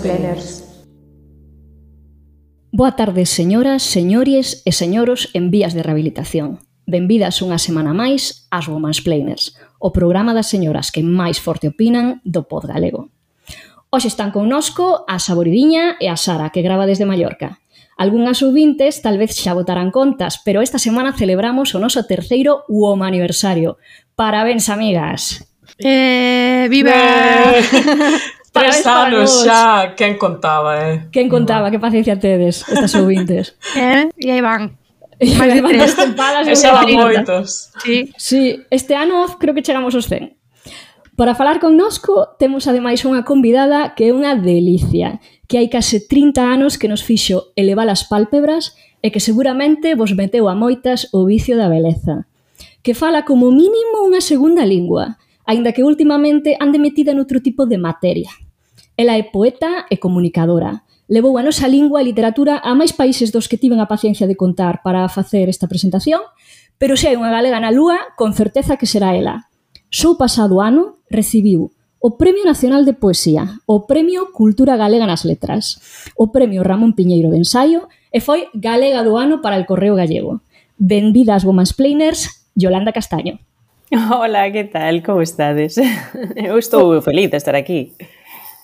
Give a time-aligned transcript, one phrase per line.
[0.00, 0.64] planners.
[2.72, 6.64] Boa tarde, señoras, señores e señoros en vías de rehabilitación.
[6.88, 12.24] Benvidas unha semana máis ás Women's Planners, o programa das señoras que máis forte opinan
[12.24, 13.12] do pod galego.
[13.90, 17.60] Hoxe están connosco a Saboridiña e a Sara, que grava desde Mallorca.
[18.00, 23.04] Algúnas ouvintes tal vez xa votarán contas, pero esta semana celebramos o noso terceiro UOM
[23.04, 23.76] aniversario.
[24.16, 25.44] Parabéns, amigas!
[25.76, 26.96] Eh, viva!
[28.52, 31.06] Tres anos xa, quen contaba, eh?
[31.12, 33.54] Quen contaba, que paciencia tedes estas ouvintes.
[33.76, 34.10] Eh?
[34.18, 34.74] E aí van.
[35.38, 36.48] Máis de tres tempadas.
[36.48, 37.70] E xa van moitos.
[37.84, 38.10] Sí.
[38.18, 40.34] sí, este ano creo que chegamos aos 100.
[41.14, 46.40] Para falar connosco, temos ademais unha convidada que é unha delicia, que hai case 30
[46.40, 48.72] anos que nos fixo elevar as pálpebras
[49.04, 52.24] e que seguramente vos meteu a moitas o vicio da beleza.
[52.80, 57.74] Que fala como mínimo unha segunda lingua, aínda que últimamente ande metida noutro tipo de
[57.74, 58.30] materia.
[58.94, 60.86] Ela é poeta e comunicadora.
[61.10, 64.38] Levou a nosa lingua e literatura a máis países dos que tiven a paciencia de
[64.38, 66.22] contar para facer esta presentación,
[66.78, 69.50] pero se hai unha galega na lúa, con certeza que será ela.
[69.90, 75.82] Sou pasado ano recibiu o Premio Nacional de Poesía, o Premio Cultura Galega nas Letras,
[76.14, 80.46] o Premio Ramón Piñeiro de Ensaio e foi Galega do Ano para el Correo Gallego.
[80.78, 83.42] Benvidas, Woman's Planers, Yolanda Castaño.
[84.10, 85.02] Hola, que tal?
[85.02, 85.76] Como estades?
[86.36, 87.92] Eu estou feliz de estar aquí.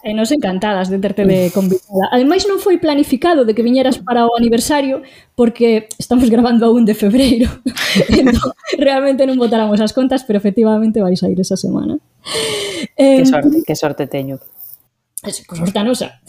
[0.05, 2.15] E nos encantadas de terte de convidada.
[2.15, 5.03] Ademais non foi planificado de que viñeras para o aniversario
[5.35, 7.51] porque estamos grabando a 1 de febreiro.
[8.15, 11.99] entón, realmente non botáramos as contas, pero efectivamente vais a ir esa semana.
[12.95, 14.39] Que sorte, que sorte teño.
[15.27, 16.23] Eh, es, sorte nosa.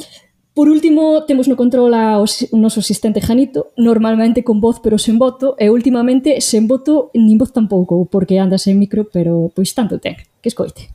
[0.57, 2.25] Por último, temos no control ao
[2.57, 7.53] noso asistente Janito, normalmente con voz pero sen voto, e últimamente sen voto nin voz
[7.53, 10.89] tampouco, porque anda sen micro, pero pois tanto ten, que escoite.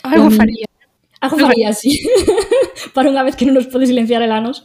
[0.00, 0.64] Algo um, faría.
[1.20, 2.00] Algo faría, sí.
[2.96, 4.64] Para unha vez que non nos pode silenciar el anos.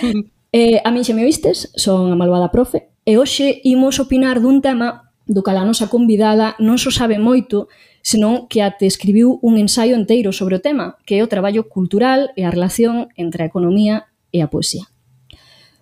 [0.56, 4.64] eh, a min xa me oístes, son a malvada profe, e hoxe imos opinar dun
[4.64, 7.68] tema do cal a nosa convidada non so sabe moito,
[8.04, 12.36] senón que até escribiu un ensaio enteiro sobre o tema, que é o traballo cultural
[12.36, 14.84] e a relación entre a economía e a poesía.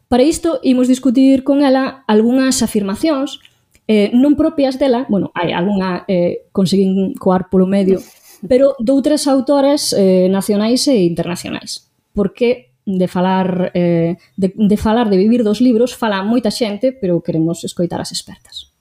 [0.06, 3.42] Para isto, imos discutir con ela algunhas afirmacións
[3.90, 7.98] eh, non propias dela, bueno, hai algunha eh, conseguín coar polo medio,
[8.46, 11.90] pero doutras autoras eh, nacionais e internacionais.
[12.14, 17.18] Porque de falar eh, de, de falar de vivir dos libros fala moita xente, pero
[17.18, 18.71] queremos escoitar as expertas.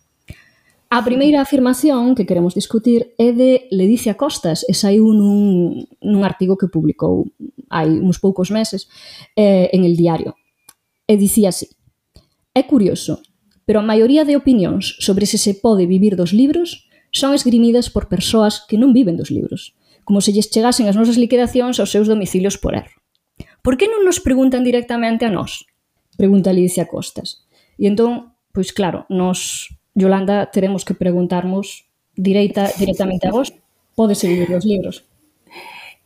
[0.94, 6.60] A primeira afirmación que queremos discutir é de Ledicia Costas e saiu nun, nun artigo
[6.60, 7.32] que publicou
[7.72, 8.92] hai uns poucos meses
[9.40, 10.36] eh, en el diario.
[11.08, 11.72] E dicía así,
[12.52, 13.24] é curioso,
[13.64, 18.12] pero a maioría de opinións sobre se se pode vivir dos libros son esgrimidas por
[18.12, 19.72] persoas que non viven dos libros,
[20.04, 23.00] como se lles chegasen as nosas liquidacións aos seus domicilios por erro.
[23.64, 25.64] Por que non nos preguntan directamente a nós?
[26.20, 27.48] Pregunta Lidia Costas.
[27.80, 31.86] E entón, pois claro, nos Yolanda, teremos que preguntarmos
[32.16, 33.54] direita, directamente a vos,
[33.96, 35.04] podes vivir os libros?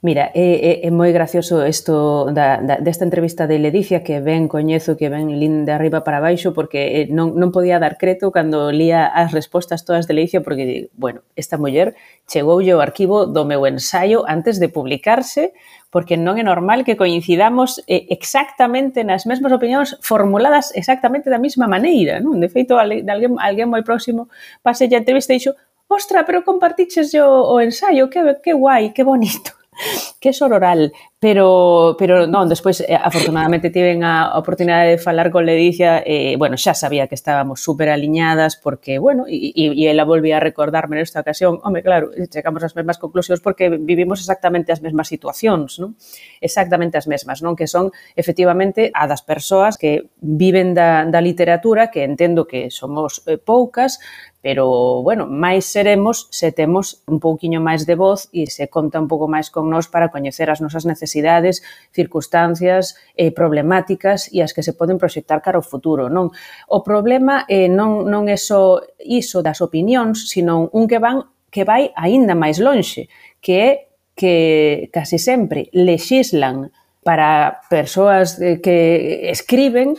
[0.05, 4.45] Mira, é, é, é moi gracioso isto da, da, desta entrevista de Ledicia que ben
[4.45, 8.29] coñezo, que ben lin de arriba para baixo porque eh, non, non podía dar creto
[8.29, 11.97] cando lía as respostas todas de Ledicia porque, bueno, esta muller
[12.29, 15.57] chegou ao arquivo do meu ensaio antes de publicarse
[15.89, 21.65] porque non é normal que coincidamos eh, exactamente nas mesmas opinións formuladas exactamente da mesma
[21.65, 22.37] maneira, non?
[22.37, 24.29] De feito, alguén, alguén moi próximo
[24.61, 25.57] pase a entrevista e dixo
[25.89, 29.64] ostra, pero compartiches o, o ensaio, que, que guai, que bonito.
[30.19, 30.93] ¿Qué es oral?
[31.25, 36.53] pero pero non, despois eh, afortunadamente tiven a oportunidade de falar con Leticia, eh, bueno,
[36.53, 41.25] xa sabía que estábamos super aliñadas porque, bueno, e, e ela volvía a recordarme nesta
[41.25, 45.97] ocasión, home, claro, chegamos ás mesmas conclusións porque vivimos exactamente as mesmas situacións, non?
[46.45, 47.57] Exactamente as mesmas, non?
[47.57, 53.25] Que son efectivamente a das persoas que viven da, da literatura, que entendo que somos
[53.25, 53.97] eh, poucas,
[54.45, 59.09] pero, bueno, máis seremos se temos un pouquiño máis de voz e se conta un
[59.09, 64.51] pouco máis con nós para coñecer as nosas necesidades necesidades, circunstancias eh, problemáticas e as
[64.51, 66.11] que se poden proxectar cara ao futuro.
[66.11, 66.35] Non?
[66.67, 71.63] O problema eh, non, non é só iso das opinións, sino un que van que
[71.63, 73.07] vai aínda máis lonxe,
[73.39, 73.71] que é
[74.11, 79.95] que casi sempre lexislan para persoas eh, que escriben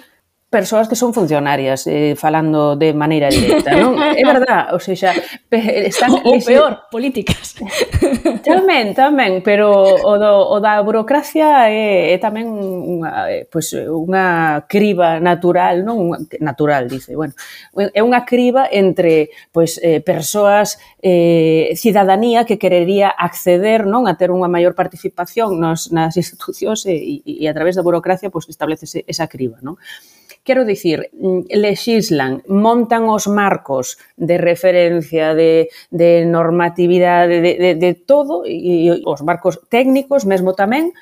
[0.49, 3.99] persoas que son funcionarias eh, falando de maneira directa, non?
[4.17, 5.11] É verdad, ou seja,
[5.51, 6.23] están...
[6.23, 7.59] Ou peor, políticas.
[8.47, 15.19] Tamén, tamén, pero o, do, o da burocracia é, é tamén unha, pues, unha criba
[15.19, 16.15] natural, non?
[16.39, 17.35] Natural, dice, bueno.
[17.75, 24.31] É unha criba entre pues, eh, persoas, eh, cidadanía que querería acceder non a ter
[24.31, 28.87] unha maior participación nos, nas institucións e, e, e a través da burocracia pues, establece
[28.87, 29.75] esa criba, non?
[30.47, 37.93] Quero dicir, mm, lexislan, montan os marcos de referencia, de, de normatividade, de, de, de
[37.99, 40.95] todo, e os marcos técnicos mesmo tamén,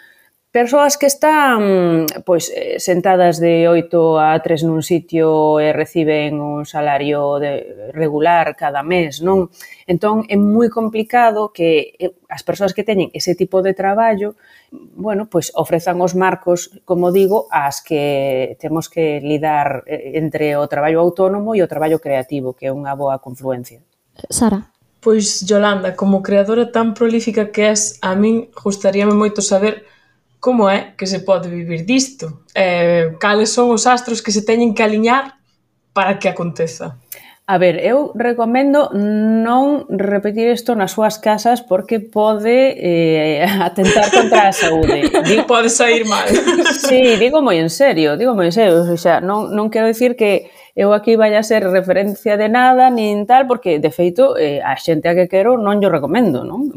[0.55, 6.63] Persoas que están pois eh, sentadas de 8 a 3 nun sitio e reciben un
[6.63, 9.51] salario de regular cada mes, non?
[9.91, 14.39] Entón é moi complicado que eh, as persoas que teñen ese tipo de traballo,
[14.71, 20.71] bueno, pois ofrezan os marcos, como digo, as que temos que lidar eh, entre o
[20.71, 23.83] traballo autónomo e o traballo creativo, que é unha boa confluencia.
[24.31, 24.71] Sara,
[25.03, 29.83] Pois, Yolanda, como creadora tan prolífica que és, a min gustaríame moito saber
[30.45, 32.45] como é que se pode vivir disto?
[32.55, 35.41] Eh, cales son os astros que se teñen que aliñar
[35.97, 37.01] para que aconteza?
[37.47, 44.49] A ver, eu recomendo non repetir isto nas súas casas porque pode eh, atentar contra
[44.49, 45.09] a saúde.
[45.25, 46.29] Digo, pode sair mal.
[46.85, 48.85] Sí, digo moi en serio, digo moi en serio.
[48.85, 52.93] O sea, non, non quero dicir que eu aquí vaya a ser referencia de nada
[52.93, 56.69] nin tal, porque, de feito, eh, a xente a que quero non yo recomendo, non?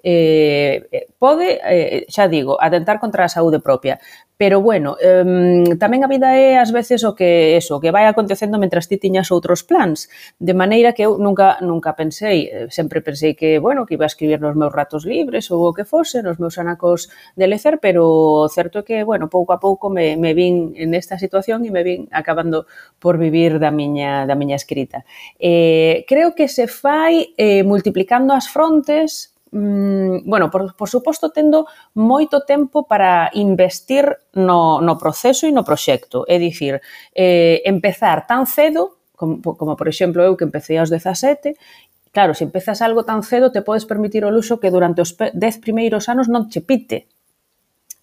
[0.00, 4.00] Eh, eh pode, eh, xa digo, atentar contra a saúde propia.
[4.40, 8.08] Pero bueno, eh, tamén a vida é ás veces o que eso, o que vai
[8.08, 10.08] acontecendo mentras ti tiñas outros plans,
[10.40, 14.12] de maneira que eu nunca nunca pensei, eh, sempre pensei que, bueno, que iba a
[14.12, 18.48] escribir nos meus ratos libres ou o que fose, nos meus anacos de lecer, pero
[18.48, 21.84] certo é que, bueno, pouco a pouco me, me vin en esta situación e me
[21.84, 22.64] vin acabando
[22.96, 25.04] por vivir da miña da miña escrita.
[25.36, 31.66] Eh, creo que se fai eh, multiplicando as frontes mm, bueno, por, por suposto tendo
[31.94, 36.80] moito tempo para investir no, no proceso e no proxecto, é dicir,
[37.14, 41.52] eh, empezar tan cedo Como, como por exemplo eu que empecé aos 17
[42.12, 45.62] Claro, se empezas algo tan cedo te podes permitir o luxo que durante os 10
[45.62, 47.06] primeiros anos non che pite.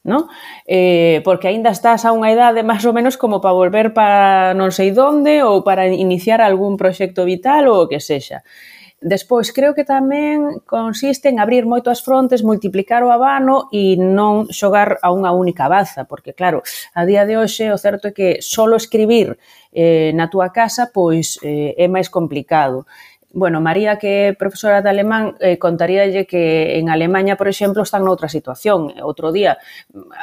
[0.07, 0.29] ¿no?
[0.65, 4.71] Eh, porque aínda estás a unha idade máis ou menos como para volver para non
[4.71, 8.39] sei donde ou para iniciar algún proxecto vital ou o que sexa.
[8.99, 14.49] Despois, creo que tamén consiste en abrir moito as frontes, multiplicar o abano e non
[14.49, 16.65] xogar a unha única baza, porque claro,
[16.97, 19.37] a día de hoxe o certo é que solo escribir
[19.69, 22.89] eh, na túa casa pois eh, é máis complicado
[23.37, 28.01] bueno, María, que é profesora de alemán, eh, contaríalle que en Alemanha, por exemplo, están
[28.01, 28.89] noutra situación.
[29.03, 29.61] Outro día,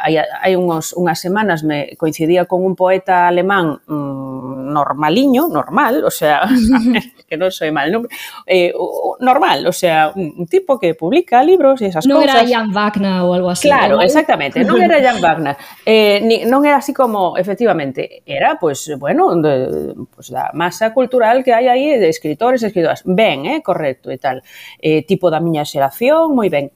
[0.03, 6.11] hai, hai unos, unhas semanas, me coincidía con un poeta alemán mmm, normaliño, normal, o
[6.11, 6.49] sea,
[7.28, 8.08] que non soe mal, non,
[8.49, 8.72] eh,
[9.20, 12.32] normal, o sea, un tipo que publica libros e esas non cousas.
[12.32, 13.69] Non era Jan Wagner ou algo así.
[13.69, 14.05] Claro, ¿no?
[14.05, 15.56] exactamente, non era Jan Wagner.
[15.84, 20.94] Eh, ni, non era así como, efectivamente, era, pois, pues, bueno, de, pues, da masa
[20.96, 23.05] cultural que hai aí de escritores e escritoras.
[23.05, 24.40] Ben, eh, correcto e tal.
[24.81, 26.72] Eh, tipo da miña xeración, moi ben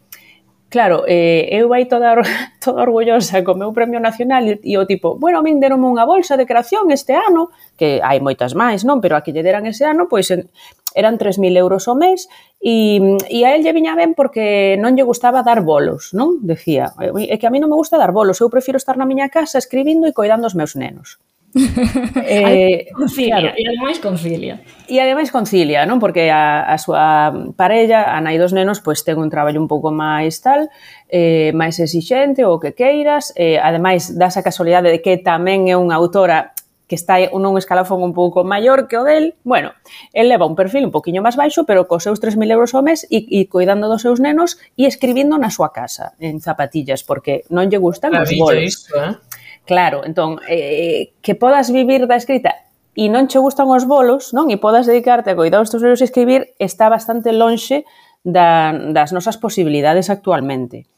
[0.70, 2.12] Claro, eh, eu vai toda,
[2.65, 6.37] toda orgullosa co meu premio nacional e, e o tipo, bueno, min deronme unha bolsa
[6.37, 7.49] de creación este ano,
[7.81, 9.00] que hai moitas máis, non?
[9.00, 10.53] Pero a que lle deran ese ano, pois en,
[10.92, 12.28] eran 3.000 euros ao mes
[12.61, 13.00] e,
[13.33, 16.37] e a él lle viña ben porque non lle gustaba dar bolos, non?
[16.45, 19.33] Decía, é que a mí non me gusta dar bolos, eu prefiro estar na miña
[19.33, 21.16] casa escribindo e coidando os meus nenos
[21.55, 23.57] eh, concilia, claro.
[23.57, 24.61] e ademais concilia.
[24.88, 25.97] E ademais concilia, non?
[25.97, 29.88] Porque a, a súa parella, a nai dos nenos, pois ten un traballo un pouco
[29.88, 30.69] máis tal,
[31.09, 35.76] eh, máis exixente, o que queiras, eh, ademais dá a casualidade de que tamén é
[35.76, 36.52] unha autora
[36.88, 39.76] que está nun escalafón un pouco maior que o del, bueno,
[40.17, 43.05] el leva un perfil un poquinho máis baixo, pero cos seus 3.000 euros ao mes
[43.12, 47.69] e, e cuidando dos seus nenos e escribindo na súa casa, en zapatillas, porque non
[47.69, 48.88] lle gustan os bolos.
[48.88, 49.21] Isto, eh?
[49.68, 52.56] Claro, entón, eh, eh, que podas vivir da escrita
[52.96, 54.48] e non che gustan os bolos, non?
[54.48, 57.84] E podas dedicarte a coidar os teus libros e escribir está bastante lonxe
[58.25, 60.88] da, das nosas posibilidades actualmente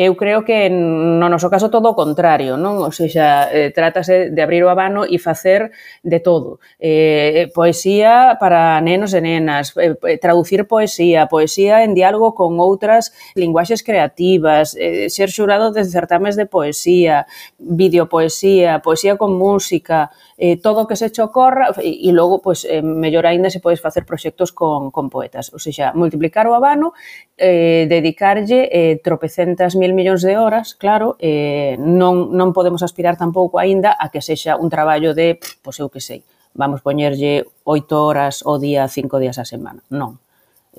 [0.00, 2.80] eu creo que no noso caso todo o contrario, non?
[2.80, 6.56] Ou seja, eh, trátase de abrir o abano e facer de todo.
[6.80, 12.56] Eh, eh, poesía para nenos e nenas, eh, eh, traducir poesía, poesía en diálogo con
[12.64, 17.28] outras linguaxes creativas, eh, ser xurado de certames de poesía,
[17.60, 20.08] videopoesía, poesía con música,
[20.40, 23.84] eh, todo o que se chocorra e, e logo, pois, eh, mellor aínda se podes
[23.84, 25.52] facer proxectos con, con poetas.
[25.52, 26.96] Ou seja, multiplicar o abano,
[27.36, 33.60] eh, dedicarlle eh, tropecentas mil millóns de horas, claro, eh, non, non podemos aspirar tampouco
[33.60, 36.24] aínda a que sexa un traballo de, pois eu que sei,
[36.56, 39.84] vamos poñerlle oito horas o día, cinco días a semana.
[39.92, 40.16] Non,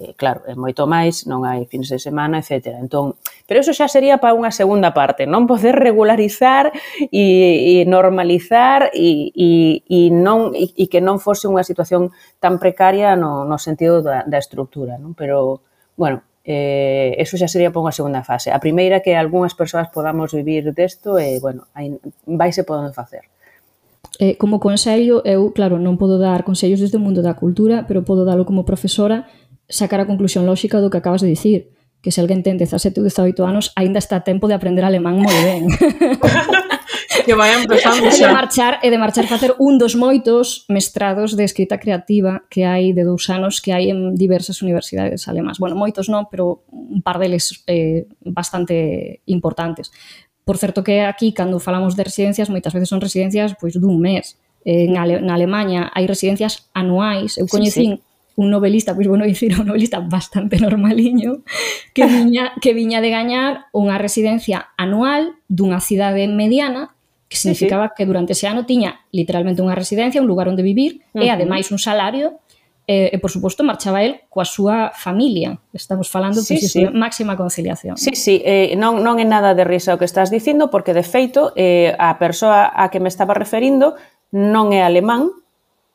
[0.01, 2.73] eh, claro, é moito máis, non hai fins de semana, etc.
[2.81, 3.13] Entón,
[3.45, 6.73] pero eso xa sería para unha segunda parte, non poder regularizar
[7.13, 7.25] e,
[7.77, 9.49] e normalizar e, e,
[9.85, 12.09] e, non, e, e que non fose unha situación
[12.41, 15.13] tan precaria no, no sentido da, da estructura, non?
[15.13, 15.61] pero,
[15.93, 18.49] bueno, eh, eso xa sería para unha segunda fase.
[18.49, 21.93] A primeira que algunhas persoas podamos vivir desto, e, eh, bueno, vai
[22.25, 23.29] vaise podendo facer.
[24.19, 28.05] Eh, como consello, eu, claro, non podo dar consellos desde o mundo da cultura, pero
[28.05, 29.29] podo dalo como profesora,
[29.71, 33.05] sacar a conclusión lóxica do que acabas de dicir, que se alguén ten 17 ou
[33.05, 35.69] 18 anos, aínda está a tempo de aprender alemán moi ben.
[37.25, 38.17] que vai empezando xa.
[38.17, 42.65] E de marchar, e de marchar facer un dos moitos mestrados de escrita creativa que
[42.65, 45.61] hai de dous anos que hai en diversas universidades alemás.
[45.61, 49.93] Bueno, moitos non, pero un par deles eh, bastante importantes.
[50.41, 54.41] Por certo que aquí, cando falamos de residencias, moitas veces son residencias pois dun mes.
[54.65, 57.37] Eh, en, Ale en Alemanha hai residencias anuais.
[57.37, 58.10] Eu coñecín sí, sí
[58.41, 61.45] un novelista, pois bueno dicir, un novelista bastante normaliño,
[61.93, 66.97] que viña, que viña de gañar unha residencia anual dunha cidade mediana
[67.31, 67.95] que significaba sí, sí.
[67.95, 71.23] que durante ese ano tiña literalmente unha residencia, un lugar onde vivir uh -huh.
[71.23, 72.41] e ademais un salario
[72.89, 75.55] e, e por suposto marchaba el coa súa familia.
[75.71, 76.83] Estamos falando sí, pois, sí.
[76.91, 77.95] máxima conciliación.
[77.95, 81.07] Sí, sí, eh, non, non é nada de risa o que estás dicindo porque de
[81.07, 83.95] feito eh, a persoa a que me estaba referindo
[84.35, 85.31] non é alemán,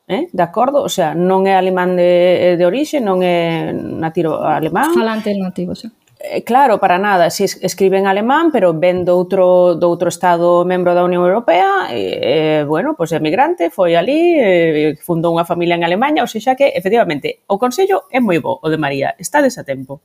[0.07, 0.27] Eh?
[0.31, 0.83] De acordo?
[0.83, 4.95] O sea, non é alemán de, de orixe, non é nativo alemán.
[4.95, 5.91] Falante nativo, sí.
[6.19, 10.09] Eh, claro, para nada, si es, escribe en alemán, pero ven do outro, do outro
[10.09, 15.35] estado membro da Unión Europea, e, eh, bueno, pois pues, emigrante, foi ali, eh, fundou
[15.35, 18.79] unha familia en Alemanha, ou seja que, efectivamente, o Consello é moi bo, o de
[18.81, 20.01] María, está a tempo.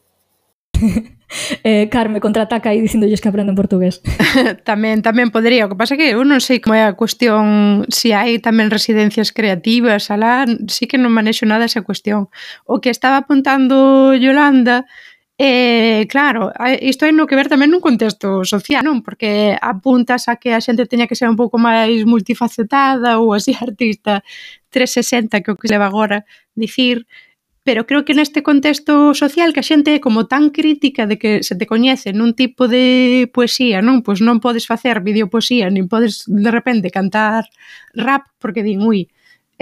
[1.64, 4.02] eh, Carme contraataca aí dicindolles que aprenden portugués.
[4.68, 5.66] tamén, tamén podría.
[5.66, 8.68] O que pasa que eu non sei como é a cuestión se si hai tamén
[8.68, 12.28] residencias creativas, alá, sí que non manexo nada esa cuestión.
[12.66, 14.84] O que estaba apuntando Yolanda
[15.44, 19.02] Eh, claro, isto hai no que ver tamén nun contexto social, non?
[19.02, 23.50] Porque apuntas a que a xente teña que ser un pouco máis multifacetada ou así
[23.56, 24.22] artista
[24.70, 26.22] 360, que o que se leva agora
[26.54, 27.10] dicir,
[27.64, 31.46] Pero creo que neste contexto social que a xente é como tan crítica de que
[31.46, 34.02] se te coñece nun tipo de poesía, non?
[34.02, 37.46] Pois non podes facer videopoesía, nin podes de repente cantar
[37.94, 39.06] rap porque din, ui,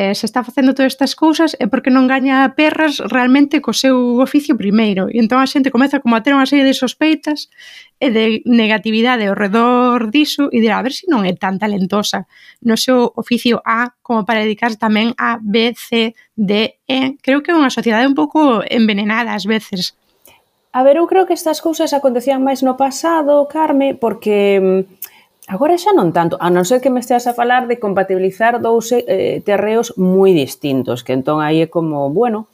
[0.00, 4.16] eh, se está facendo todas estas cousas é porque non gaña perras realmente co seu
[4.24, 5.12] oficio primeiro.
[5.12, 7.52] E entón a xente comeza como a ter unha serie de sospeitas
[8.00, 12.24] e de negatividade ao redor diso e dirá, a ver se non é tan talentosa
[12.64, 17.20] no seu oficio A como para dedicarse tamén a B, C, D, E.
[17.20, 19.92] Creo que é unha sociedade un pouco envenenada ás veces.
[20.72, 25.76] A ver, eu creo que estas cousas acontecían máis no pasado, Carme, porque mm, agora
[25.76, 29.44] xa non tanto, a non ser que me esteas a falar de compatibilizar dous eh,
[29.44, 32.48] terreos moi distintos, que entón aí é como, bueno,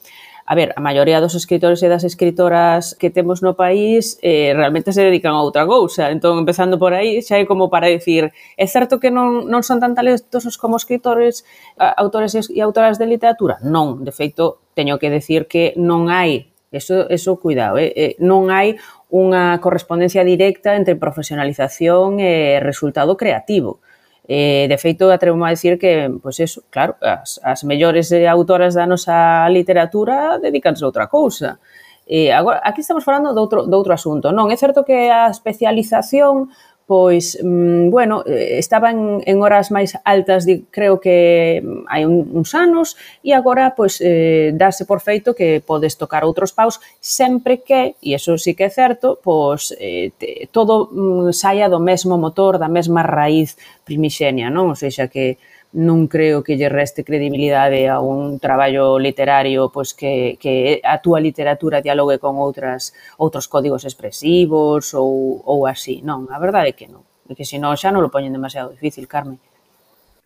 [0.47, 4.95] a ver, a maioría dos escritores e das escritoras que temos no país eh, realmente
[4.95, 6.15] se dedican a outra cousa.
[6.15, 9.83] Entón, empezando por aí, xa é como para decir, é certo que non, non son
[9.83, 11.43] tan talentosos como escritores,
[11.77, 13.59] autores e autoras de literatura?
[13.67, 18.13] Non, de feito, teño que decir que non hai Eso, eso cuidado, eh, eh?
[18.19, 18.75] non hai
[19.09, 23.79] unha correspondencia directa entre profesionalización e resultado creativo.
[24.29, 28.75] Eh, de feito, atrevo a decir que, pois eso, claro, as, as mellores eh, autoras
[28.75, 31.63] da nosa literatura dedicanse a outra cousa.
[32.07, 34.35] Eh, agora, aquí estamos falando de outro, de outro asunto.
[34.35, 36.51] Non, é certo que a especialización
[36.87, 41.59] pois, mm, bueno, estaba en en horas máis altas, de, creo que
[41.91, 42.95] hai un, uns anos,
[43.27, 48.15] e agora, pois, eh, dase por feito que podes tocar outros paus sempre que, e
[48.15, 52.71] eso sí que é certo, pois, eh, te, todo mm, saia do mesmo motor, da
[52.71, 54.71] mesma raíz primixenia, non?
[54.71, 55.43] Ou seja, que
[55.75, 61.19] non creo que lle reste credibilidade a un traballo literario pois que, que a túa
[61.19, 66.01] literatura dialogue con outras outros códigos expresivos ou, ou así.
[66.07, 67.03] Non, a verdade é que non.
[67.27, 69.43] É que senón xa non lo poñen demasiado difícil, Carmen.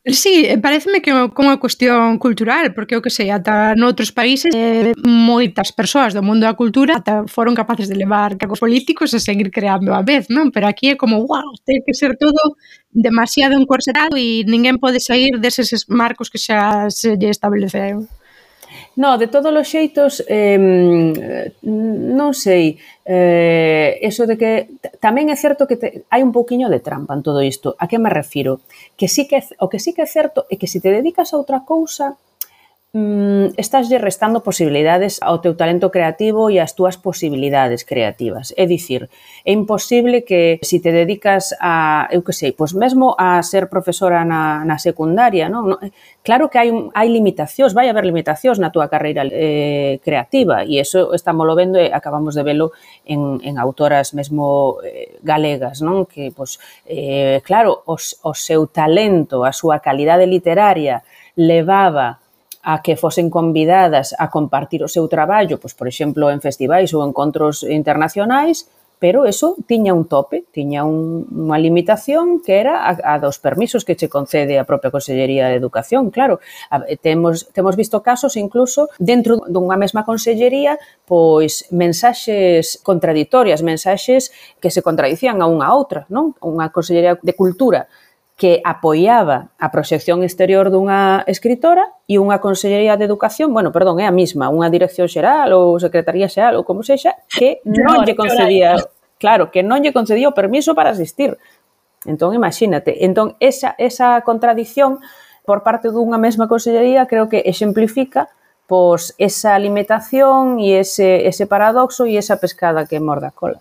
[0.06, 4.48] Sí, eh, pareceme que como unha cuestión cultural, porque eu que sei, ata noutros países
[4.56, 9.20] eh, moitas persoas do mundo da cultura ata foron capaces de levar cargos políticos e
[9.20, 10.48] seguir creando a vez, non?
[10.48, 12.56] Pero aquí é como, wow, ten que ser todo
[12.88, 18.08] demasiado encorsetado e ninguén pode sair deses marcos que xa se lle estableceron.
[19.00, 20.60] No, de todos os xeitos, eh,
[22.20, 22.76] non sei,
[23.08, 27.24] eh, eso de que tamén é certo que te, hai un pouquiño de trampa en
[27.24, 27.72] todo isto.
[27.80, 28.60] A que me refiro?
[29.00, 31.40] Que sí que, o que sí que é certo é que se te dedicas a
[31.40, 32.20] outra cousa,
[32.92, 38.50] mm, estáslle restando posibilidades ao teu talento creativo e ás túas posibilidades creativas.
[38.58, 39.06] É dicir,
[39.46, 43.70] é imposible que se si te dedicas a, eu que sei, pois mesmo a ser
[43.70, 45.78] profesora na, na secundaria, non?
[46.26, 51.14] Claro que hai, hai limitacións, vai haber limitacións na túa carreira eh, creativa e eso
[51.14, 52.74] estamos lo vendo e acabamos de velo
[53.06, 56.10] en, en autoras mesmo eh, galegas, non?
[56.10, 56.58] Que, pois,
[56.90, 61.06] eh, claro, os, o seu talento, a súa calidade literaria
[61.38, 62.19] levaba
[62.62, 67.00] a que fosen convidadas a compartir o seu traballo, pois, por exemplo, en festivais ou
[67.00, 68.68] encontros internacionais,
[69.00, 73.82] pero eso tiña un tope, tiña un, unha limitación que era a, a dos permisos
[73.82, 76.38] que che concede a propia Consellería de Educación, claro.
[76.68, 80.76] A, eh, temos, temos visto casos incluso dentro dunha mesma Consellería
[81.08, 86.36] pois mensaxes contraditorias, mensaxes que se contradicían a unha a outra, non?
[86.44, 87.88] Unha Consellería de Cultura
[88.40, 94.08] que apoiaba a proxección exterior dunha escritora e unha Consellería de Educación, bueno, perdón, é
[94.08, 98.80] a mesma, unha Dirección Xeral ou Secretaría Xeral ou como sexa, que non lle concedía,
[99.20, 101.36] claro, que non lle concedía o permiso para asistir.
[102.08, 105.04] Entón, imagínate, entón esa, esa contradición
[105.44, 108.32] por parte dunha mesma Consellería creo que exemplifica
[108.64, 113.60] pois esa limitación e ese, ese paradoxo e esa pescada que morda a cola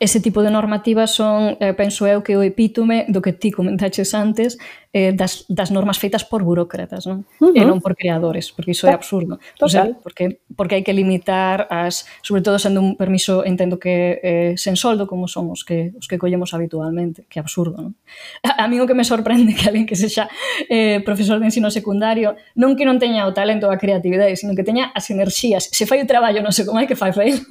[0.00, 4.16] ese tipo de normativas son, eh, penso eu, que o epítome do que ti comentaches
[4.16, 4.56] antes
[4.96, 7.28] eh, das, das normas feitas por burócratas, non?
[7.36, 7.60] Uh -huh.
[7.60, 9.36] E non por creadores, porque iso é absurdo.
[9.60, 9.68] Total.
[9.68, 14.24] O sea, porque, porque hai que limitar as, sobre todo sendo un permiso, entendo que
[14.24, 17.92] eh, sen soldo, como son os que, os que collemos habitualmente, que absurdo, non?
[18.40, 20.32] A, a mí o que me sorprende que alguén que sexa
[20.72, 24.56] eh, profesor de ensino secundario non que non teña o talento ou a creatividade, sino
[24.56, 25.68] que teña as enerxías.
[25.68, 27.44] Se fai o traballo, non sei como é que fai feilo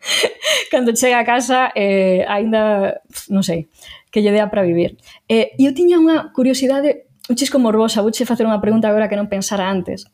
[0.70, 3.68] cando chega a casa eh, aínda, non sei,
[4.10, 4.96] que lle dea para vivir.
[5.28, 9.30] Eh, eu tiña unha curiosidade un chisco morbosa, vouche facer unha pregunta agora que non
[9.30, 10.06] pensara antes.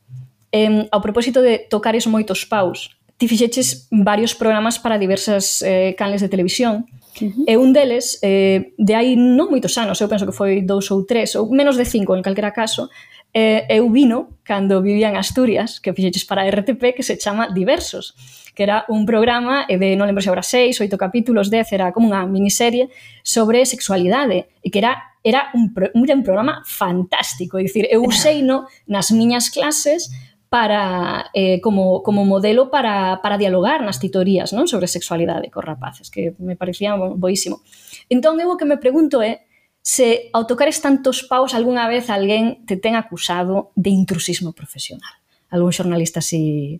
[0.52, 6.24] Eh, ao propósito de tocares moitos paus, ti fixeches varios programas para diversas eh, canles
[6.24, 6.88] de televisión,
[7.20, 7.44] Uh -huh.
[7.46, 11.04] E un deles, eh, de aí non moitos anos, eu penso que foi dous ou
[11.04, 12.88] tres, ou menos de cinco en calquera caso,
[13.32, 18.14] eh, eu vino cando vivía en Asturias, que fixeches para RTP, que se chama Diversos,
[18.54, 22.12] que era un programa de, non lembro se agora, seis, oito capítulos, dez, era como
[22.12, 22.92] unha miniserie
[23.25, 28.66] sobre sexualidade, e que era era un, era un programa fantástico, é dicir, eu useino
[28.90, 30.10] nas miñas clases
[30.50, 36.12] para eh, como, como modelo para, para dialogar nas titorías non sobre sexualidade cos rapaces,
[36.12, 37.64] que me parecía boísimo.
[38.12, 39.49] Entón, eu o que me pregunto é,
[39.82, 45.10] se ao tocares tantos paus algunha vez alguén te ten acusado de intrusismo profesional.
[45.50, 46.78] Algún xornalista así...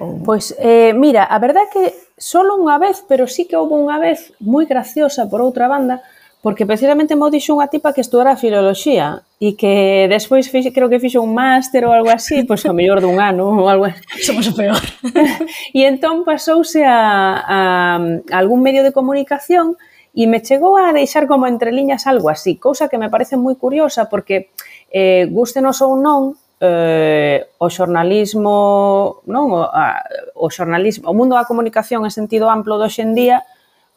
[0.00, 0.24] Ou...
[0.24, 1.84] Pois, eh, mira, a verdade é que
[2.16, 6.00] solo unha vez, pero sí que houve unha vez moi graciosa por outra banda,
[6.40, 10.98] porque precisamente mo dixo unha tipa que estudara filoloxía e que despois fixe, creo que
[10.98, 14.00] fixo un máster ou algo así, pois ao mellor dun ano ou algo así.
[14.26, 14.80] Somos o peor.
[15.76, 16.96] e entón pasouse a,
[17.44, 17.60] a,
[18.00, 22.28] a algún medio de comunicación e e me chegou a deixar como entre liñas algo
[22.28, 24.52] así, cousa que me parece moi curiosa porque
[24.92, 30.04] eh, gústenos ou non, eh, o xornalismo, non, o, a,
[30.36, 33.42] o xornalismo, o mundo da comunicación en sentido amplo do hoxendía,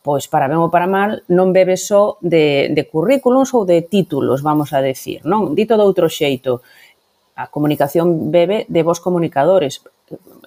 [0.01, 4.39] pois para ben ou para mal, non bebe só de, de currículums ou de títulos,
[4.39, 5.51] vamos a decir, non?
[5.51, 6.63] Dito de outro xeito,
[7.35, 9.83] a comunicación bebe de vos comunicadores,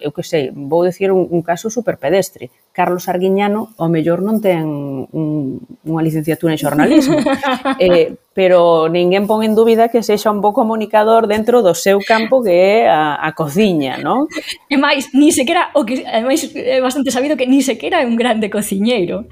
[0.01, 2.51] eu que sei, vou decir un, un caso superpedestre.
[2.71, 4.63] Carlos Arguiñano, o mellor non ten
[5.11, 7.19] un, unha licenciatura en xornalismo,
[7.83, 12.39] eh, pero ninguén pon en dúbida que sexa un bo comunicador dentro do seu campo
[12.39, 14.31] que é a, a cociña, non?
[14.71, 18.07] E máis, ni sequera, o que é máis é bastante sabido que ni sequera é
[18.07, 19.27] un grande cociñeiro.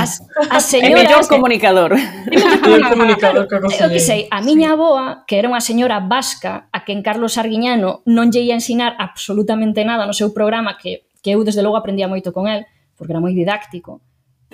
[0.00, 0.88] As, as señoras...
[0.90, 1.92] É mellor comunicador.
[1.92, 3.92] É mellor comunicador que cociñeiro.
[3.92, 8.00] Eu que sei, a miña aboa, que era unha señora vasca, a quen Carlos Arguiñano
[8.08, 11.76] non lle ia ensinar absolutamente absolutamente nada no seu programa que, que eu desde logo
[11.76, 12.64] aprendía moito con el,
[12.96, 14.00] porque era moi didáctico.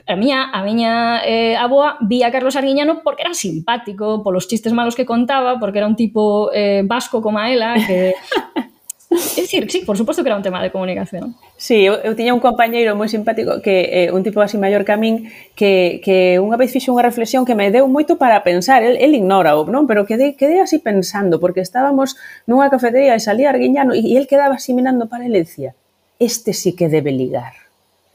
[0.09, 4.73] A miña, a miña eh, aboa vía a Carlos Arguiñano porque era simpático, polos chistes
[4.73, 8.15] malos que contaba, porque era un tipo eh, vasco como a ela, que
[9.37, 11.37] É dicir, sí, por suposto que era un tema de comunicación.
[11.57, 14.93] Sí, eu, eu tiña un compañeiro moi simpático que eh, un tipo así maior que
[14.93, 18.83] a min que, que unha vez fixo unha reflexión que me deu moito para pensar,
[18.83, 19.87] el, el ignora non?
[19.87, 22.19] pero quedei, quedei así pensando porque estábamos
[22.51, 25.79] nunha cafetería e salía Arguiñano e, e el quedaba así mirando para el e decía
[26.19, 27.55] este sí que debe ligar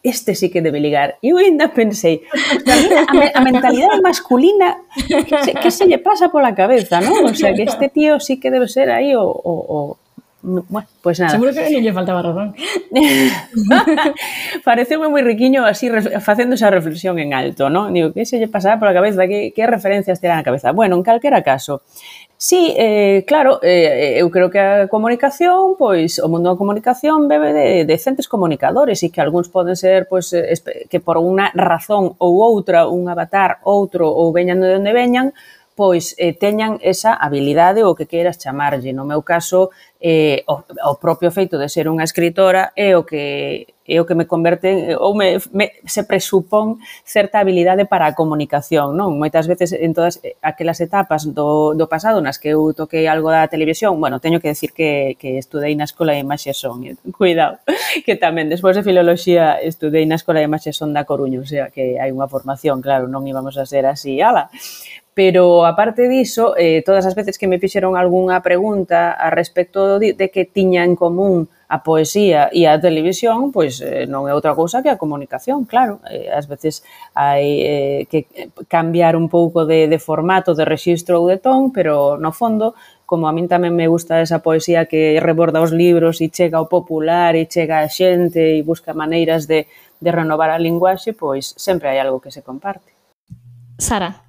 [0.03, 1.21] este sí que debe ligar.
[1.21, 6.33] E eu ainda pensei, a, me, a mentalidade masculina, que se, que se lle pasa
[6.33, 7.29] pola cabeza, non?
[7.29, 9.79] O sea, que este tío sí que debe ser aí o, o, o
[10.43, 11.31] No, bueno, pues nada.
[11.31, 12.57] Seguro que non lle faltaba razón.
[14.65, 15.85] Pareceu moi riquiño así
[16.17, 17.93] facendo esa reflexión en alto, non?
[17.93, 19.29] Digo, que se lle pasaba pola cabeza?
[19.29, 20.73] Que, que referencias terá na cabeza?
[20.73, 21.85] Bueno, en calquera caso,
[22.43, 27.29] Sí, eh, claro, eh, eh eu creo que a comunicación, pois o mundo da comunicación
[27.29, 30.33] bebe de, de centros comunicadores e que algúns poden ser pois,
[30.89, 35.37] que por unha razón ou outra, un avatar, outro ou veñan de onde veñan,
[35.75, 38.91] pois eh, teñan esa habilidade ou que queiras chamarlle.
[38.93, 43.67] No meu caso, eh, o, o propio feito de ser unha escritora é o que
[43.91, 48.95] é o que me converte ou me, me se presupón certa habilidade para a comunicación,
[48.95, 49.19] non?
[49.19, 53.51] Moitas veces en todas aquelas etapas do, do pasado nas que eu toquei algo da
[53.51, 56.79] televisión, bueno, teño que decir que, que estudei na Escola de Imaxe eh, Son,
[57.19, 57.59] cuidado,
[58.05, 61.67] que tamén despois de Filoloxía estudei na Escola de Imaxe Son da Coruña, o sea
[61.67, 64.47] que hai unha formación, claro, non íbamos a ser así, ala,
[65.13, 70.13] pero aparte diso, eh, todas as veces que me fixeron algunha pregunta a respecto de,
[70.13, 74.51] de que tiña en común a poesía e a televisión, pois eh, non é outra
[74.51, 76.03] cousa que a comunicación, claro.
[76.11, 76.83] Eh, ás veces
[77.15, 82.19] hai eh, que cambiar un pouco de, de formato, de registro ou de ton, pero
[82.19, 82.75] no fondo,
[83.07, 86.67] como a min tamén me gusta esa poesía que reborda os libros e chega ao
[86.67, 89.67] popular e chega a xente e busca maneiras de,
[90.03, 92.91] de renovar a linguaxe, pois sempre hai algo que se comparte.
[93.79, 94.27] Sara,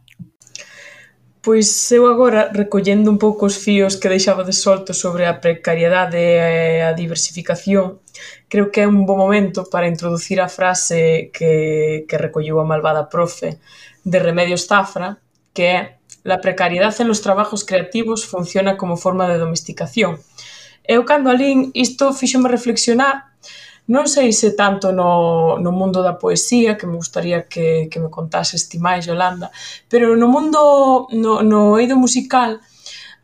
[1.43, 6.87] Pois eu agora, recollendo un pouco os fíos que deixaba desolto sobre a precariedade e
[6.87, 7.99] a diversificación,
[8.47, 13.11] creo que é un bo momento para introducir a frase que, que recolleu a malvada
[13.11, 13.59] profe
[14.07, 15.19] de Remedios Zafra,
[15.51, 15.81] que é
[16.25, 20.21] La precariedad en los trabajos creativos funciona como forma de domesticación.
[20.87, 23.32] Eu cando alín isto isto fíxome reflexionar
[23.91, 28.11] Non sei se tanto no, no mundo da poesía, que me gustaría que, que me
[28.15, 29.51] contases ti máis, Yolanda,
[29.91, 32.63] pero no mundo, no, no eido musical,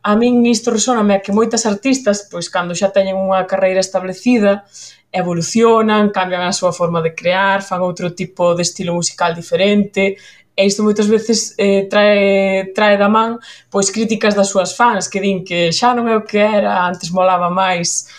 [0.03, 4.67] a min isto resóname a que moitas artistas, pois cando xa teñen unha carreira establecida,
[5.15, 10.19] evolucionan, cambian a súa forma de crear, fan outro tipo de estilo musical diferente,
[10.59, 13.39] e isto moitas veces eh, trae, trae da man
[13.71, 17.15] pois críticas das súas fans que din que xa non é o que era, antes
[17.15, 18.11] molaba máis.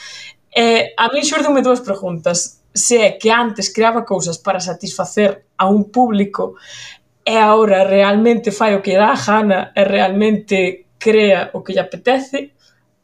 [0.51, 2.63] Eh, a mí xurdenme dúas preguntas.
[2.71, 6.55] Se é que antes creaba cousas para satisfacer a un público
[7.25, 11.83] e agora realmente fai o que dá a gana e realmente crea o que lle
[11.83, 12.55] apetece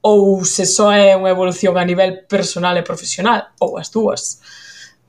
[0.02, 4.38] ou se só é unha evolución a nivel personal e profesional ou as dúas.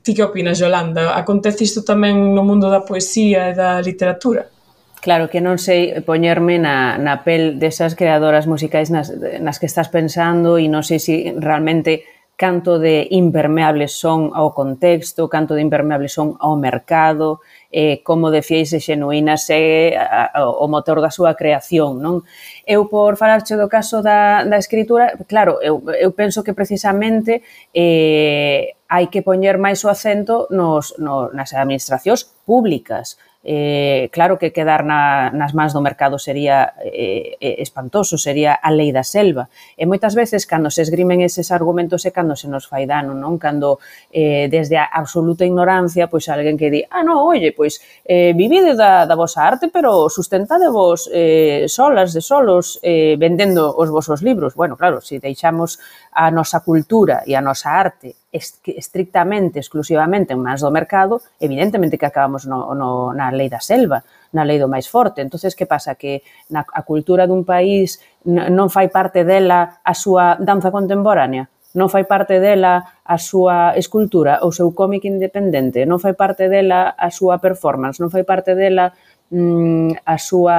[0.02, 1.14] Ti que opinas, Yolanda?
[1.14, 4.50] Acontece isto tamén no mundo da poesía e da literatura?
[4.98, 9.86] Claro, que non sei poñerme na, na pel desas creadoras musicais nas, nas que estás
[9.86, 12.02] pensando e non sei se si realmente
[12.38, 17.42] canto de impermeables son ao contexto, canto de impermeables son ao mercado,
[17.74, 19.98] eh, como de fiéis e xenuínas é
[20.38, 21.98] o motor da súa creación.
[21.98, 22.22] Non?
[22.62, 27.42] Eu, por falarche do caso da, da escritura, claro, eu, eu penso que precisamente
[27.74, 33.18] eh, hai que poñer máis o acento nos, no, nas administracións públicas,
[33.50, 38.68] eh, claro que quedar na, nas mans do mercado sería eh, eh, espantoso, sería a
[38.68, 39.48] lei da selva.
[39.72, 43.40] E moitas veces, cando se esgrimen eses argumentos, é cando se nos fai dano, non?
[43.40, 43.80] Cando
[44.12, 48.76] eh, desde a absoluta ignorancia, pois alguén que di, ah, non, oye, pois eh, vivide
[48.76, 54.20] da, da vosa arte, pero sustentade vos eh, solas de solos eh, vendendo os vosos
[54.20, 54.52] libros.
[54.60, 55.80] Bueno, claro, se deixamos
[56.12, 62.04] a nosa cultura e a nosa arte estrictamente, exclusivamente en mans do mercado, evidentemente que
[62.04, 64.04] acabamos no, no, na lei da selva,
[64.36, 65.24] na lei do máis forte.
[65.24, 65.96] entonces que pasa?
[65.96, 66.20] Que
[66.52, 71.48] na, a cultura dun país non fai parte dela a súa danza contemporánea?
[71.72, 75.88] Non fai parte dela a súa escultura, o seu cómic independente?
[75.88, 77.96] Non fai parte dela a súa performance?
[78.00, 78.92] Non fai parte dela
[79.32, 80.56] mm, a súa,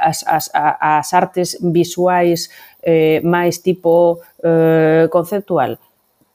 [0.00, 2.52] as, as, as artes visuais
[2.84, 5.80] eh, máis tipo eh, conceptual?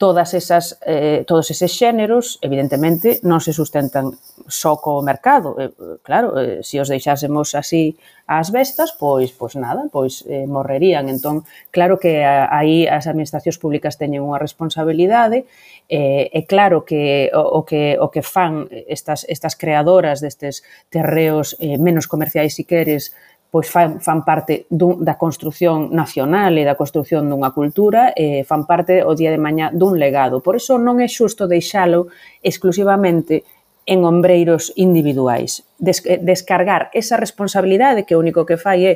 [0.02, 4.18] todas esas, eh, todos eses xéneros, evidentemente, non se sustentan
[4.50, 5.54] só co mercado.
[5.62, 5.70] Eh,
[6.02, 7.94] claro, eh, se os deixásemos así
[8.26, 11.06] ás bestas, pois pois nada, pois eh, morrerían.
[11.06, 15.46] Entón, claro que aí as administracións públicas teñen unha responsabilidade
[15.86, 21.54] eh, é claro que o, o que o que fan estas estas creadoras destes terreos
[21.62, 23.14] eh, menos comerciais si queres,
[23.52, 28.64] pois fan, fan parte dun, da construción nacional e da construción dunha cultura e fan
[28.64, 30.40] parte o día de mañá dun legado.
[30.40, 32.08] Por iso non é xusto deixalo
[32.40, 33.44] exclusivamente
[33.84, 35.68] en ombreiros individuais.
[35.76, 38.94] Des, eh, descargar esa responsabilidade que o único que fai é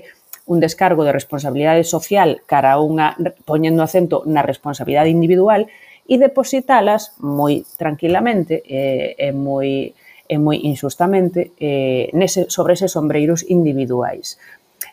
[0.49, 3.13] un descargo de responsabilidade social cara a unha,
[3.45, 5.69] poñendo acento na responsabilidade individual,
[6.09, 9.93] e depositalas moi tranquilamente e, e moi
[10.29, 14.39] e moi injustamente eh, nese, sobre eses sombreiros individuais.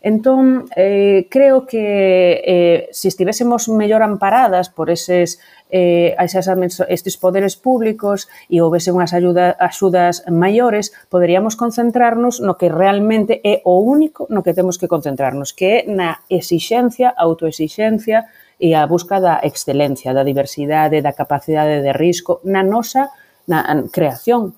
[0.03, 5.39] Entón, eh, creo que eh, se estivésemos mellor amparadas por eses,
[5.71, 6.49] eh, esas,
[6.89, 13.63] estes poderes públicos e houvese unhas ayuda, axudas maiores, poderíamos concentrarnos no que realmente é
[13.63, 18.27] o único no que temos que concentrarnos, que é na exixencia, autoexixencia
[18.59, 23.07] e a busca da excelencia, da diversidade, da capacidade de risco na nosa
[23.47, 24.51] na creación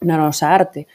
[0.00, 0.86] na nosa arte.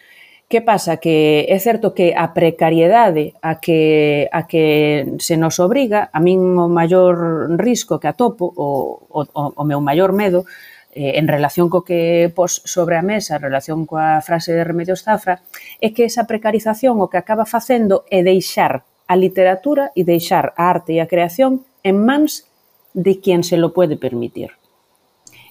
[0.48, 0.98] Que pasa?
[0.98, 6.38] Que é certo que a precariedade a que, a que se nos obriga, a min
[6.38, 10.46] o maior risco que atopo, o, o, o meu maior medo,
[10.94, 15.02] eh, en relación co que pos sobre a mesa, en relación coa frase de Remedios
[15.02, 15.42] Zafra,
[15.82, 20.70] é que esa precarización o que acaba facendo é deixar a literatura e deixar a
[20.70, 22.46] arte e a creación en mans
[22.94, 24.54] de quen se lo pode permitir.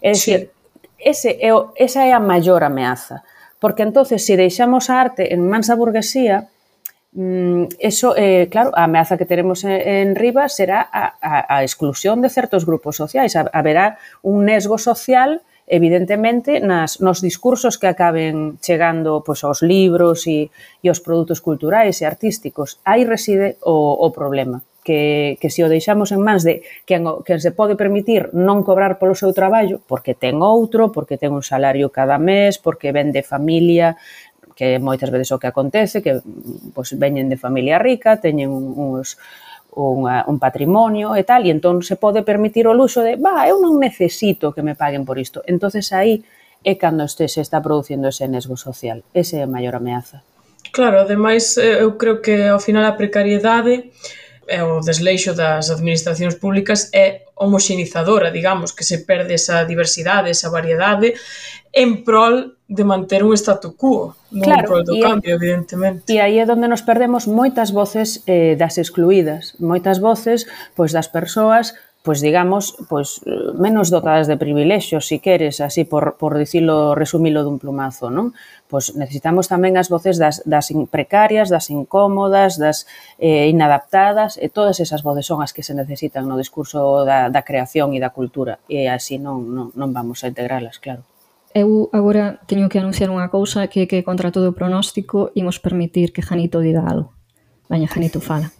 [0.01, 1.03] É dicir, sí.
[1.03, 3.27] ese é o, esa é a maior ameaza
[3.64, 6.53] Porque entonces, se si deixamos a arte en mans da burguesía,
[7.16, 12.20] mm, eso, eh, claro, a ameaza que teremos en, Rivas será a, a, a exclusión
[12.20, 13.33] de certos grupos sociais.
[13.57, 20.53] Haberá un nesgo social evidentemente nas, nos discursos que acaben chegando pois, aos libros e,
[20.85, 22.85] e aos produtos culturais e artísticos.
[22.85, 27.40] Aí reside o, o problema que, que se o deixamos en mans de quen, quen
[27.40, 31.88] se pode permitir non cobrar polo seu traballo, porque ten outro, porque ten un salario
[31.88, 33.97] cada mes, porque ven de familia,
[34.55, 36.20] que moitas veces o que acontece, que
[36.77, 39.18] pois, veñen de familia rica, teñen uns,
[39.75, 43.59] unha, un patrimonio e tal, e entón se pode permitir o luxo de, va, eu
[43.59, 45.42] non necesito que me paguen por isto.
[45.51, 46.23] entonces aí
[46.64, 49.05] é cando este se está producindo ese nesgo social.
[49.12, 50.25] Ese é a maior ameaza.
[50.73, 53.92] Claro, ademais, eh, eu creo que ao final a precariedade
[54.49, 60.51] e o desleixo das administracións públicas é homoxenizadora, digamos, que se perde esa diversidade, esa
[60.51, 61.15] variedade,
[61.73, 66.07] en prol de manter un statu quo, non claro, en prol do cambio, e, evidentemente.
[66.09, 70.47] E aí é onde nos perdemos moitas voces eh, das excluídas, moitas voces
[70.79, 73.25] pois das persoas pois digamos, pois
[73.57, 78.37] menos dotadas de privilexios, si queres, así por, por dicilo, resumilo dun plumazo, non?
[78.69, 82.85] Pois necesitamos tamén as voces das, das precarias, das incómodas, das
[83.17, 87.40] eh, inadaptadas, e todas esas voces son as que se necesitan no discurso da, da
[87.40, 91.09] creación e da cultura, e así non, non, non vamos a integralas, claro.
[91.57, 96.12] Eu agora teño que anunciar unha cousa que que contra todo o pronóstico imos permitir
[96.12, 97.17] que Janito diga algo.
[97.64, 98.53] Baña, Janito, fala.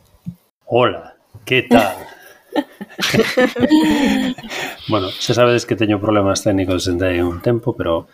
[0.64, 1.92] Hola, que tal?
[4.88, 8.06] bueno, xa sabedes que teño problemas técnicos dende un tempo, pero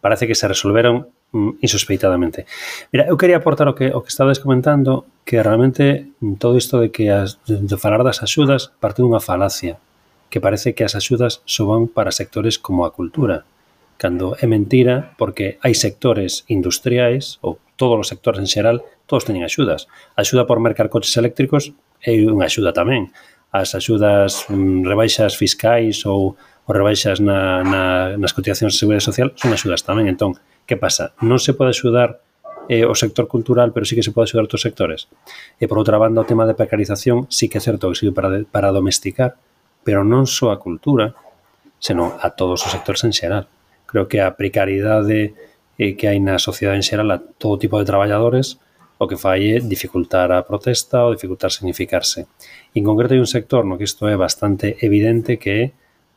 [0.00, 2.46] parece que se resolveron mm, insospeitadamente.
[2.92, 6.94] Mira, eu quería aportar o que o que estades comentando, que realmente todo isto de
[6.94, 9.80] que as, de, de falar das axudas parte dunha falacia,
[10.30, 13.48] que parece que as axudas só van para sectores como a cultura,
[13.96, 19.42] cando é mentira porque hai sectores industriais ou todos os sectores en xeral, todos teñen
[19.42, 19.88] axudas.
[20.14, 21.72] A axuda por mercar coches eléctricos
[22.04, 23.10] é unha axuda tamén
[23.60, 27.82] as axudas mm, rebaixas fiscais ou, ou rebaixas na, na,
[28.16, 30.08] nas cotizacións de seguridade social son axudas tamén.
[30.08, 30.36] Entón,
[30.68, 31.16] que pasa?
[31.24, 32.20] Non se pode axudar
[32.68, 35.08] eh, o sector cultural, pero sí que se pode axudar outros sectores.
[35.56, 38.28] E por outra banda, o tema de precarización sí que é certo que sirve para,
[38.30, 39.38] de, para domesticar,
[39.86, 41.14] pero non só a cultura,
[41.78, 43.46] senón a todos os sectores en xeral.
[43.86, 45.32] Creo que a precariedade
[45.78, 48.58] eh, que hai na sociedade en xeral a todo tipo de traballadores
[48.98, 52.26] o que fai é dificultar a protesta ou dificultar significarse.
[52.76, 55.64] En concreto hai un sector no que isto é bastante evidente que é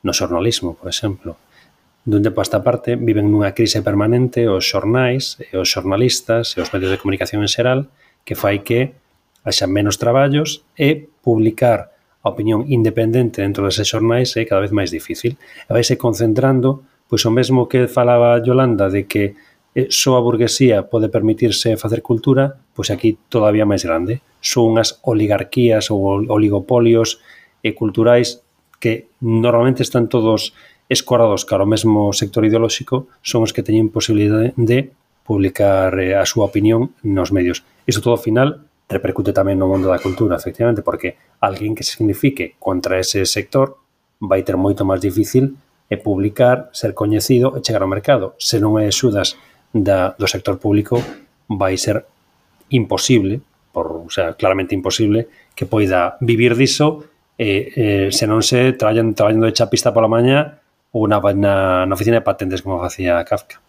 [0.03, 1.39] no xornalismo, por exemplo.
[2.03, 6.59] Dun tempo a esta parte viven nunha crise permanente os xornais, e os xornalistas e
[6.59, 7.87] os medios de comunicación en xeral
[8.27, 8.91] que fai que
[9.47, 14.91] haxa menos traballos e publicar a opinión independente dentro deses xornais é cada vez máis
[14.91, 15.39] difícil.
[15.39, 19.39] E vaise concentrando pois o mesmo que falaba Yolanda de que
[19.75, 24.21] eh, só a burguesía pode permitirse facer cultura, pois aquí todavía máis grande.
[24.41, 27.21] Son unhas oligarquías ou oligopolios
[27.61, 28.41] e culturais
[28.79, 30.55] que normalmente están todos
[30.89, 34.89] escorados cara ao mesmo sector ideolóxico, son os que teñen posibilidade de
[35.21, 37.61] publicar eh, a súa opinión nos medios.
[37.85, 41.93] Isto todo ao final repercute tamén no mundo da cultura, efectivamente, porque alguén que se
[41.93, 43.77] signifique contra ese sector
[44.17, 48.33] vai ter moito máis difícil e publicar, ser coñecido e chegar ao mercado.
[48.41, 49.37] Se non é Xudas
[49.73, 51.01] da, do sector público
[51.47, 52.05] vai ser
[52.69, 57.05] imposible, por, o sea, claramente imposible, que poida vivir diso
[57.37, 60.59] eh, eh, se non se traballan, traballando de chapista pola maña
[60.91, 63.61] ou na, na, na oficina de patentes como facía Kafka.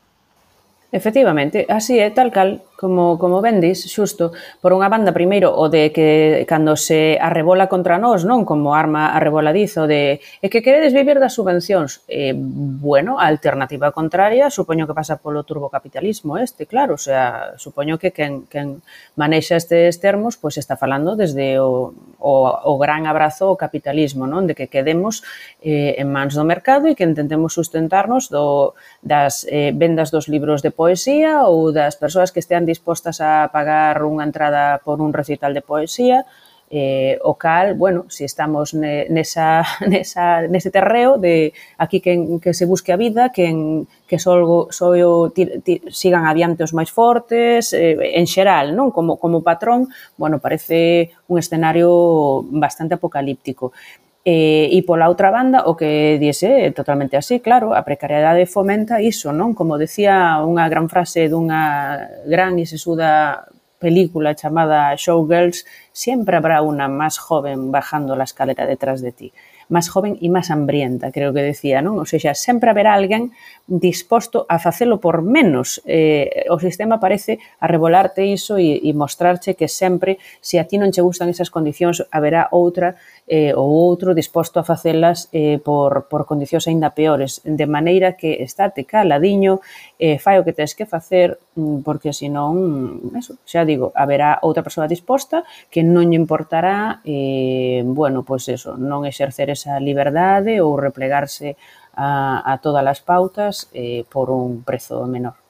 [0.90, 4.32] Efectivamente, así é, tal cal como, como vendes, xusto,
[4.64, 8.48] por unha banda, primeiro, o de que cando se arrebola contra nós, non?
[8.48, 12.00] Como arma arreboladizo de é que queredes vivir das subvencións.
[12.08, 18.00] Eh, bueno, a alternativa contraria supoño que pasa polo turbocapitalismo este, claro, o sea, supoño
[18.00, 18.80] que quen, quen
[19.12, 22.32] manexa estes termos pois pues está falando desde o, o,
[22.64, 24.48] o gran abrazo ao capitalismo, non?
[24.48, 25.20] De que quedemos
[25.60, 28.72] eh, en mans do mercado e que intentemos sustentarnos do,
[29.04, 34.06] das eh, vendas dos libros de poesía ou das persoas que estean dispostas a pagar
[34.06, 36.22] unha entrada por un recital de poesía,
[36.70, 42.38] eh, o cal, bueno, se si estamos ne, nesa, nesa, nese terreo de aquí que,
[42.40, 46.70] que se busque a vida, que, en, que solgo, soio, ti, ti, sigan adiante os
[46.70, 53.74] máis fortes, eh, en xeral, non como, como patrón, bueno, parece un escenario bastante apocalíptico.
[54.22, 58.44] Eh, e, e pola outra banda, o que dise é totalmente así, claro, a precariedade
[58.44, 59.56] fomenta iso, non?
[59.56, 63.48] Como decía unha gran frase dunha gran e sesuda
[63.80, 69.32] película chamada Showgirls, siempre habrá una más joven bajando la escalera detrás de ti,
[69.70, 72.02] más joven y más hambrienta, creo que decía, non?
[72.02, 73.30] O sea, sempre haberá alguén
[73.70, 75.80] disposto a facelo por menos.
[75.86, 80.90] Eh, o sistema parece arrebolarte iso e, e mostrarche que sempre, se a ti non
[80.90, 82.98] che gustan esas condicións, haberá outra
[83.30, 88.42] eh, ou outro disposto a facelas eh, por, por condicións aínda peores, de maneira que
[88.42, 89.62] estate caladiño,
[90.02, 91.38] eh, fai mm, mm, o que tens que facer,
[91.86, 97.80] porque senón, eso, xa digo, haberá outra persoa disposta que que non lle importará, eh,
[97.88, 101.56] bueno, pois eso, non exercer esa liberdade ou replegarse
[101.96, 105.40] a, a todas as pautas eh, por un prezo menor.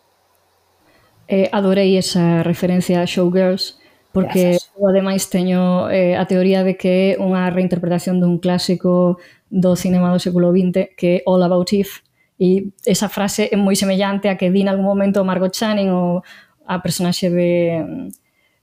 [1.27, 3.83] Eh, adorei esa referencia a Showgirls,
[4.15, 4.71] porque Gracias.
[4.79, 9.19] eu ademais teño eh, a teoría de que é unha reinterpretación dun clásico
[9.51, 12.07] do cinema do século XX que é All About Eve
[12.39, 16.27] e esa frase é moi semellante a que di en algún momento Margot Channing ou
[16.67, 17.79] a personaxe de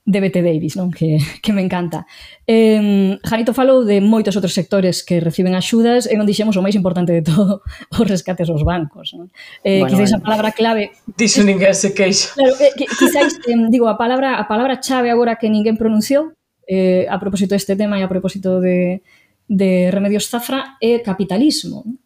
[0.08, 0.88] de Bette Davis, non?
[0.88, 2.08] Que, que me encanta.
[2.48, 6.72] Eh, Janito falou de moitos outros sectores que reciben axudas e non dixemos o máis
[6.72, 7.60] importante de todo,
[8.00, 9.12] os rescates aos bancos.
[9.12, 9.28] Non?
[9.60, 10.96] Eh, bueno, quizáis a palabra clave...
[11.12, 12.32] Dixo ninguén se queixa.
[12.32, 16.32] Claro, eh, quizáis, eh, digo, a palabra, a palabra chave agora que ninguén pronunciou
[16.64, 19.04] eh, a propósito deste tema e a propósito de,
[19.44, 21.84] de Remedios Zafra é capitalismo.
[21.84, 22.00] Non?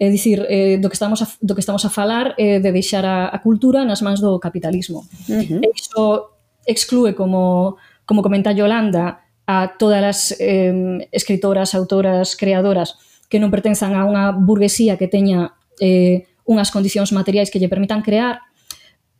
[0.00, 2.72] É dicir, eh, do que estamos a, do que estamos a falar é eh, de
[2.72, 5.04] deixar a, a cultura nas mans do capitalismo.
[5.28, 5.60] Uh -huh.
[5.62, 6.32] E iso
[6.66, 12.96] exclúe como, como comenta Yolanda, a todas as eh, escritoras, autoras, creadoras
[13.28, 18.04] que non pertenzan a unha burguesía que teña eh, unhas condicións materiais que lle permitan
[18.04, 18.44] crear,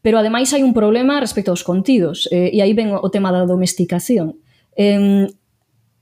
[0.05, 3.49] pero ademais hai un problema respecto aos contidos, eh, e aí ven o tema da
[3.49, 4.37] domesticación.
[4.77, 5.27] Eh,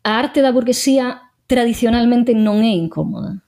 [0.02, 3.40] a arte da burguesía tradicionalmente non é incómoda.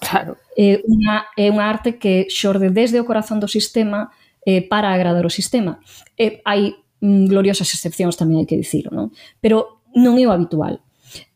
[0.00, 0.36] Claro.
[0.56, 4.12] É unha, é unha arte que xorde desde o corazón do sistema
[4.44, 5.80] eh, para agradar o sistema.
[6.16, 6.76] Eh, hai
[7.06, 9.14] Mm, gloriosas excepcións tamén hai que dicilo, non?
[9.38, 10.82] Pero non é o habitual.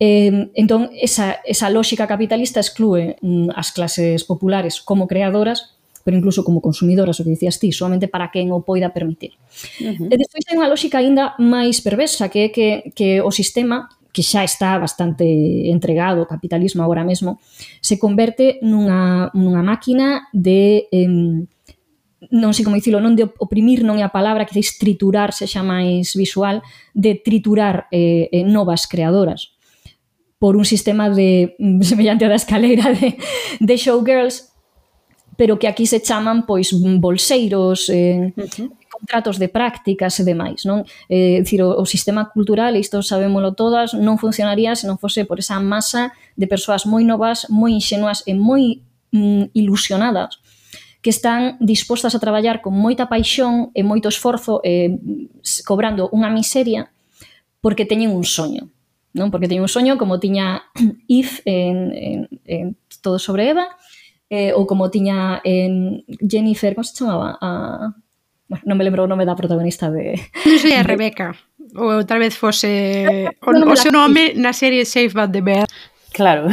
[0.03, 6.43] Eh, entón, esa, esa lógica capitalista exclúe mm, as clases populares como creadoras pero incluso
[6.43, 9.37] como consumidoras, o que dicías ti, solamente para quen o poida permitir.
[9.85, 10.09] Uh -huh.
[10.09, 14.25] E despois hai unha lógica aínda máis perversa, que é que, que o sistema que
[14.25, 15.23] xa está bastante
[15.71, 17.39] entregado ao capitalismo agora mesmo,
[17.85, 20.89] se converte nunha, nunha máquina de...
[20.91, 21.47] Eh,
[22.29, 25.49] non sei como dicilo, non de oprimir non é a palabra, que quizáis triturar se
[25.49, 26.61] xa máis visual,
[26.93, 29.57] de triturar eh, eh, novas creadoras
[30.37, 33.17] por un sistema de mm, semellante da escaleira de,
[33.57, 34.53] de showgirls,
[35.41, 38.69] pero que aquí se chaman pois bolseiros, eh, uh -huh.
[38.93, 40.69] contratos de prácticas e demais.
[40.69, 40.85] Non?
[41.09, 45.41] Eh, dicir, o, o sistema cultural, isto sabémolo todas, non funcionaría se non fose por
[45.41, 50.37] esa masa de persoas moi novas, moi inxenuas e moi mm, ilusionadas
[51.01, 55.01] que están dispostas a traballar con moita paixón e moito esforzo eh,
[55.65, 56.93] cobrando unha miseria
[57.65, 58.69] porque teñen un soño.
[59.17, 59.33] Non?
[59.33, 60.69] Porque teñen un soño como tiña
[61.09, 62.65] If en, en, en
[63.01, 63.67] Todo sobre Eva
[64.31, 67.37] eh, ou como tiña en Jennifer, como se chamaba?
[67.41, 67.91] A...
[68.47, 70.15] Bueno, non me lembro o nome da protagonista de...
[70.47, 71.35] Non sei a Rebeca,
[71.75, 75.67] ou tal vez fose o, o seu nome na serie Safe But The Bear.
[76.12, 76.49] Claro.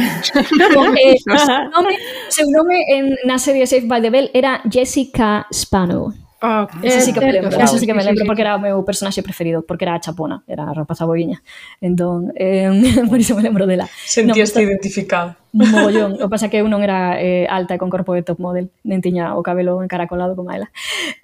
[0.74, 6.14] Porque o seu nome en, na serie Safe by the Bell era Jessica Spano.
[6.40, 6.88] Oh, okay.
[6.88, 8.78] Esa sí que eh, me lembro, eso sí que me lembro porque era o meu
[8.86, 11.42] personaxe preferido, porque era a chapona, era a rapaza boiña.
[11.82, 12.70] Entón, eh,
[13.10, 13.90] por iso me lembro dela.
[14.06, 15.34] Sentíaste no, identificado.
[15.50, 16.22] Mogollón.
[16.22, 19.02] O pasa que eu non era eh, alta e con corpo de top model, nen
[19.02, 20.70] tiña o cabelo encaracolado como ela.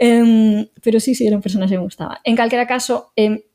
[0.02, 2.18] Eh, pero sí, sí, era un personaxe que me gustaba.
[2.26, 3.46] En calquera caso, eh,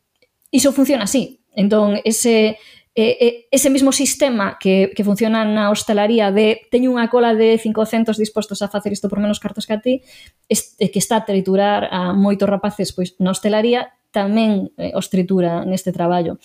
[0.56, 1.44] iso funciona así.
[1.60, 2.56] Entón, ese
[3.02, 8.18] eh, ese mismo sistema que, que funciona na hostelaría de teño unha cola de 500
[8.18, 10.02] dispostos a facer isto por menos cartos que a ti,
[10.50, 15.64] este, que está a triturar a moitos rapaces pois na hostelaría, tamén eh, os tritura
[15.64, 16.42] neste traballo.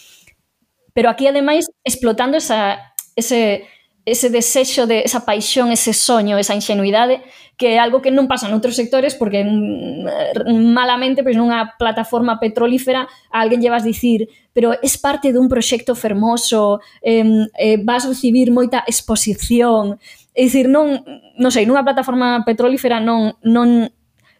[0.94, 3.66] Pero aquí, ademais, explotando esa, ese,
[4.04, 7.24] ese desexo, de, esa paixón, ese soño, esa ingenuidade,
[7.56, 12.36] que é algo que non pasa noutros sectores, porque mm, eh, malamente, pois nunha plataforma
[12.36, 17.26] petrolífera, a alguén lle vas dicir pero es parte dun proxecto fermoso, eh,
[17.58, 19.98] eh, vas recibir moita exposición,
[20.30, 21.02] é dicir, non,
[21.34, 23.90] non sei, nunha plataforma petrolífera non, non,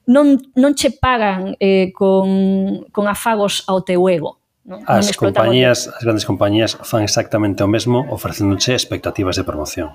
[0.07, 4.39] non, non che pagan eh, con, con afagos ao teu ego.
[4.65, 9.93] Non, as non compañías, as grandes compañías fan exactamente o mesmo ofrecéndoche expectativas de promoción.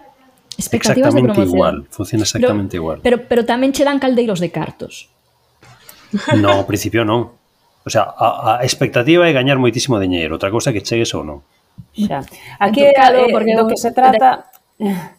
[0.61, 1.57] Expectativas exactamente de promoción.
[1.57, 2.97] igual, funciona exactamente pero, igual.
[3.01, 5.09] Pero pero tamén che dan caldeiros de cartos.
[6.41, 7.33] No, ao principio non.
[7.85, 11.41] O sea, a, a expectativa é gañar moitísimo diñeiro, outra cousa que chegues ou non.
[11.97, 12.21] Xa.
[12.61, 14.93] Aquí é, eh, porque do que se trata de...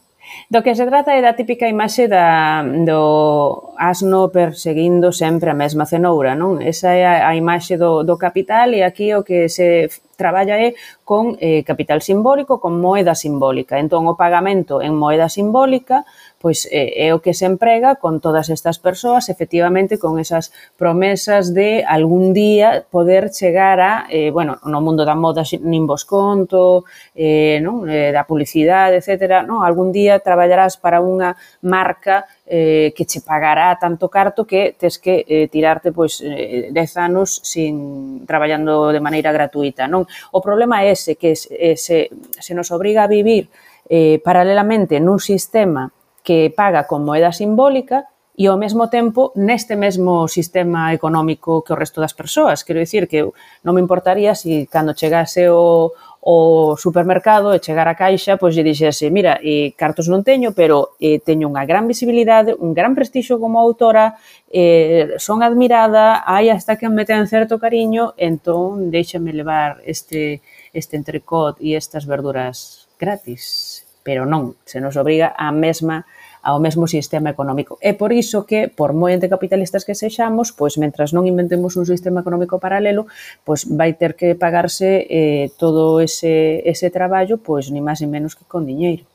[0.51, 5.87] Do que se trata é da típica imaxe da, do asno perseguindo sempre a mesma
[5.87, 6.59] cenoura, non?
[6.59, 10.77] Esa é a, a imaxe do, do capital e aquí o que se traballa é
[11.01, 13.81] con eh, capital simbólico, con moeda simbólica.
[13.81, 16.05] Entón, o pagamento en moeda simbólica
[16.41, 20.57] pois é, eh, é o que se emprega con todas estas persoas, efectivamente, con esas
[20.81, 26.09] promesas de algún día poder chegar a, eh, bueno, no mundo da moda nin vos
[26.09, 27.85] conto, eh, non?
[27.85, 29.45] Eh, da publicidade, etc.
[29.45, 29.61] Non?
[29.61, 35.29] Algún día traballarás para unha marca eh, que che pagará tanto carto que tes que
[35.29, 40.09] eh, tirarte pois eh, 10 anos sin traballando de maneira gratuita, non?
[40.33, 42.09] O problema é ese que se, eh, se,
[42.41, 43.53] se nos obriga a vivir
[43.93, 48.09] eh, paralelamente nun sistema que paga con moeda simbólica
[48.41, 52.65] e ao mesmo tempo neste mesmo sistema económico que o resto das persoas.
[52.65, 53.21] Quero dicir que
[53.61, 55.93] non me importaría se si, cando chegase o,
[56.25, 60.97] o supermercado e chegar á caixa, pois lle dixese, mira, e, cartos non teño, pero
[60.97, 64.17] e, teño unha gran visibilidade, un gran prestixio como autora,
[64.49, 70.41] e, son admirada, hai hasta que me ten certo cariño, entón déixame levar este,
[70.73, 73.70] este entrecot e estas verduras gratis
[74.11, 76.03] pero non, se nos obriga a mesma
[76.43, 77.79] ao mesmo sistema económico.
[77.79, 82.27] É por iso que, por moi anticapitalistas que sexamos, pois mentras non inventemos un sistema
[82.27, 83.07] económico paralelo,
[83.47, 88.35] pois vai ter que pagarse eh, todo ese, ese traballo, pois ni máis ni menos
[88.35, 89.07] que con diñeiro.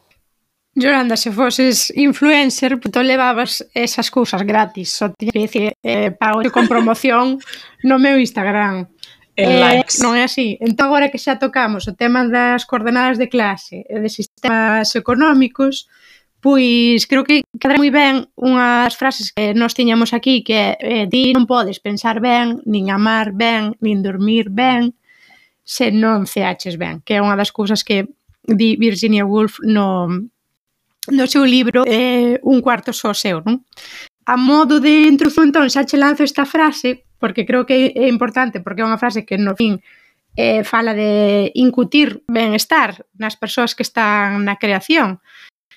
[0.80, 6.40] Yolanda, se foses influencer, tú levabas esas cousas gratis, só tiña que dicir, eh, pago
[6.56, 7.44] con promoción
[7.84, 8.88] no meu Instagram
[9.36, 10.00] en eh, likes.
[10.02, 10.58] Non é así.
[10.64, 15.88] Entón, agora que xa tocamos o tema das coordenadas de clase e de sistemas económicos,
[16.40, 21.34] pois creo que cadra moi ben unhas frases que nós tiñamos aquí que eh, ti
[21.34, 24.94] non podes pensar ben, nin amar ben, nin dormir ben,
[25.66, 28.06] se non ceaches ben, que é unha das cousas que
[28.46, 30.06] di Virginia Woolf no,
[31.10, 33.66] no seu libro eh, Un cuarto só seu, non?
[34.26, 38.60] A modo de introdución, entón, xa che lanzo esta frase porque creo que é importante,
[38.60, 39.80] porque é unha frase que no fin
[40.36, 45.24] eh, fala de incutir benestar nas persoas que están na creación.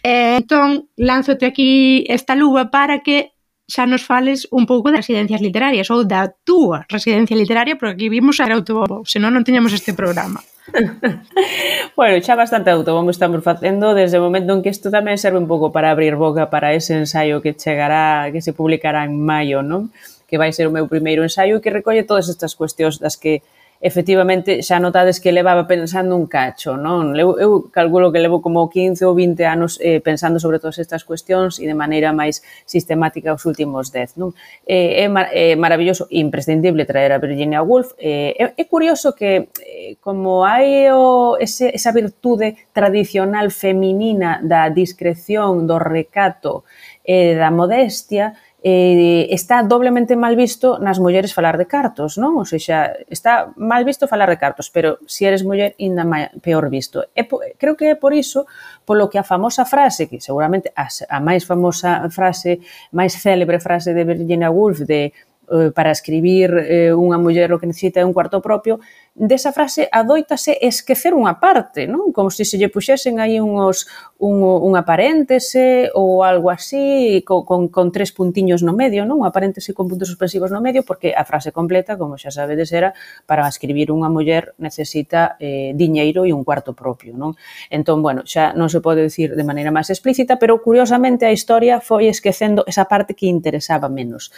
[0.03, 5.45] Eh, entón, lánzote aquí esta luva para que xa nos fales un pouco das residencias
[5.45, 9.93] literarias ou da túa residencia literaria, porque aquí vimos a autobombo, senón non teñamos este
[9.93, 10.41] programa.
[11.99, 15.45] bueno, xa bastante autobombo estamos facendo desde o momento en que isto tamén serve un
[15.45, 19.93] pouco para abrir boca para ese ensaio que chegará, que se publicará en maio, non?
[20.29, 23.41] que vai ser o meu primeiro ensaio e que recolle todas estas cuestións das que
[23.81, 27.15] efectivamente xa notades que levaba pensando un cacho, non?
[27.15, 31.07] Eu, eu calculo que levo como 15 ou 20 anos eh, pensando sobre todas estas
[31.07, 34.35] cuestións e de maneira máis sistemática os últimos 10, non?
[34.67, 37.95] Eh, é, mar, é maravilloso, e imprescindible traer a Virginia Woolf.
[38.03, 44.75] Eh, é, é curioso que eh, como hai o, ese, esa virtude tradicional feminina da
[44.75, 46.67] discreción, do recato,
[47.07, 52.35] eh, da modestia, eh, está doblemente mal visto nas mulleres falar de cartos, non?
[52.43, 56.03] Ou seja, está mal visto falar de cartos, pero se eres muller, ainda
[56.43, 57.07] peor visto.
[57.15, 58.51] E po, creo que é por iso
[58.83, 62.59] polo que a famosa frase, que seguramente a, a máis famosa frase,
[62.91, 65.15] máis célebre frase de Virginia Woolf de
[65.51, 68.79] eh, para escribir eh, unha muller o que necesita é un cuarto propio,
[69.19, 72.15] desa frase adoitase esquecer unha parte, non?
[72.15, 73.91] Como se se lle puxesen aí unhos,
[74.23, 79.19] un, unha paréntese ou algo así, co, con, con tres puntiños no medio, non?
[79.19, 82.95] Unha paréntese con puntos suspensivos no medio, porque a frase completa, como xa sabedes, era
[83.27, 87.35] para escribir unha muller necesita eh, diñeiro e un cuarto propio, non?
[87.75, 91.83] Entón, bueno, xa non se pode dicir de maneira máis explícita, pero curiosamente a historia
[91.83, 94.31] foi esquecendo esa parte que interesaba menos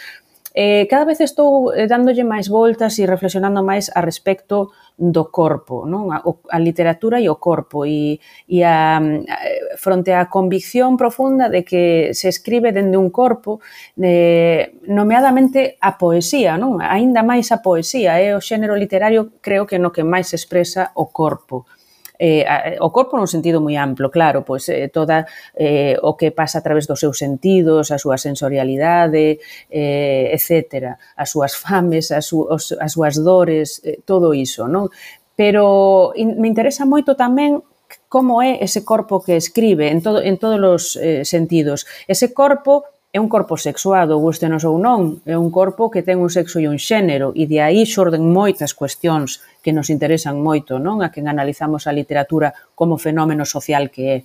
[0.53, 5.87] eh, cada vez estou eh, dándolle máis voltas e reflexionando máis a respecto do corpo,
[5.87, 6.11] non?
[6.11, 9.37] A, a literatura e o corpo e, e a, a,
[9.79, 13.63] fronte á convicción profunda de que se escribe dende un corpo,
[13.95, 16.83] eh, nomeadamente a poesía, non?
[16.83, 18.37] Aínda máis a poesía, é eh?
[18.37, 21.65] o xénero literario creo que no que máis expresa o corpo
[22.21, 25.25] eh, o corpo nun sentido moi amplo, claro, pois eh, toda
[25.57, 29.41] eh, o que pasa a través dos seus sentidos, a súa sensorialidade,
[29.73, 34.93] eh, etc., as súas fames, as, su, os, as súas dores, eh, todo iso, non?
[35.33, 37.65] Pero in, me interesa moito tamén
[38.05, 41.89] como é ese corpo que escribe en, todo, en todos os eh, sentidos.
[42.05, 46.31] Ese corpo é un corpo sexuado, gustenos ou non, é un corpo que ten un
[46.31, 51.03] sexo e un xénero, e de aí xorden moitas cuestións que nos interesan moito, non?
[51.03, 54.17] A quen analizamos a literatura como fenómeno social que é.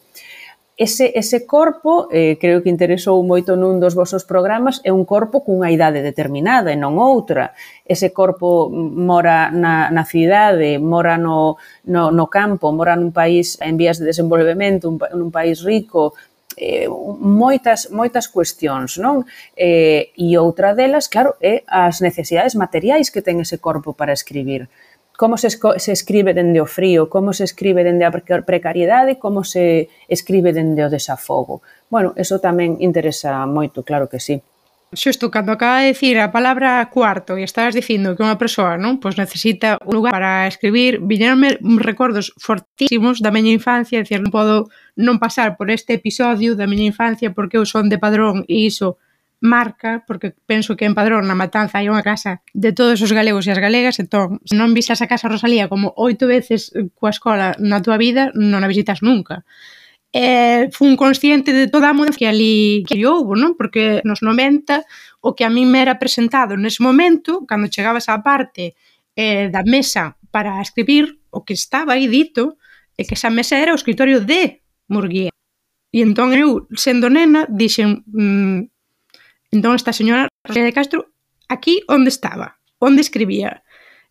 [0.78, 5.40] Ese, ese corpo, eh, creo que interesou moito nun dos vosos programas, é un corpo
[5.40, 7.56] cunha idade determinada e non outra.
[7.80, 11.56] Ese corpo mm, mora na, na cidade, mora no,
[11.88, 16.12] no, no campo, mora nun país en vías de desenvolvemento, un, nun país rico,
[16.56, 19.28] eh, moitas moitas cuestións, non?
[19.54, 24.68] Eh, e outra delas, claro, é as necesidades materiais que ten ese corpo para escribir.
[25.16, 29.88] Como se, se escribe dende o frío, como se escribe dende a precariedade, como se
[30.08, 31.64] escribe dende o desafogo.
[31.88, 34.40] Bueno, eso tamén interesa moito, claro que sí.
[34.94, 39.02] Xusto, cando acaba de decir a palabra cuarto e estabas dicindo que unha persoa non
[39.02, 44.30] pois necesita un lugar para escribir, viñeronme recordos fortísimos da miña infancia, dicir, decir, non
[44.30, 48.64] podo non pasar por este episodio da miña infancia porque eu son de Padrón e
[48.64, 48.96] iso
[49.40, 53.44] marca, porque penso que en Padrón, na Matanza, hai unha casa de todos os galegos
[53.44, 57.12] e as galegas, entón, se non visas a casa Rosalía como oito veces eh, coa
[57.12, 59.44] escola na tua vida, non a visitas nunca.
[60.08, 63.52] E fun consciente de toda a mudanza que ali que houve, non?
[63.60, 64.80] Porque nos 90,
[65.20, 68.72] o que a min me era presentado nese momento, cando chegabas á parte
[69.12, 72.56] eh, da mesa para escribir, o que estaba aí dito,
[72.96, 75.30] é que esa mesa era o escritorio de Murguía.
[75.92, 78.68] E entón eu, sendo nena, dixen mmm,
[79.54, 81.00] entón esta señora Rosalía de Castro
[81.48, 83.62] aquí onde estaba, onde escribía.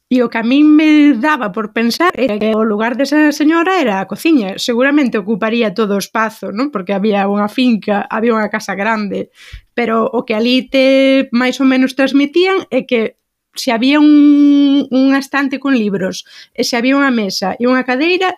[0.05, 3.81] E o que a min me daba por pensar era que o lugar desa señora
[3.81, 4.61] era a cociña.
[4.61, 6.69] Seguramente ocuparía todo o espazo, non?
[6.69, 9.33] Porque había unha finca, había unha casa grande.
[9.73, 13.17] Pero o que ali te máis ou menos transmitían é que
[13.57, 18.37] se había un, un estante con libros, e se había unha mesa e unha cadeira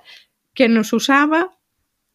[0.56, 1.57] que nos usaba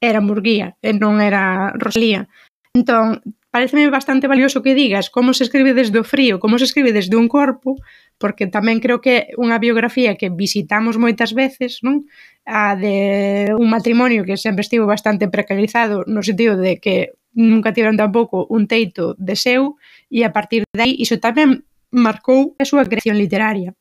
[0.03, 2.27] era Murguía e non era Rosalía.
[2.75, 3.23] Entón,
[3.55, 7.15] pareceme bastante valioso que digas como se escribe desde o frío, como se escribe desde
[7.15, 7.79] un corpo,
[8.19, 12.11] porque tamén creo que é unha biografía que visitamos moitas veces, non?
[12.43, 18.01] A de un matrimonio que sempre estivo bastante precarizado no sentido de que nunca tiveron
[18.01, 19.79] tampouco un teito de seu
[20.11, 23.77] e a partir de aí iso tamén marcou a súa creación literaria.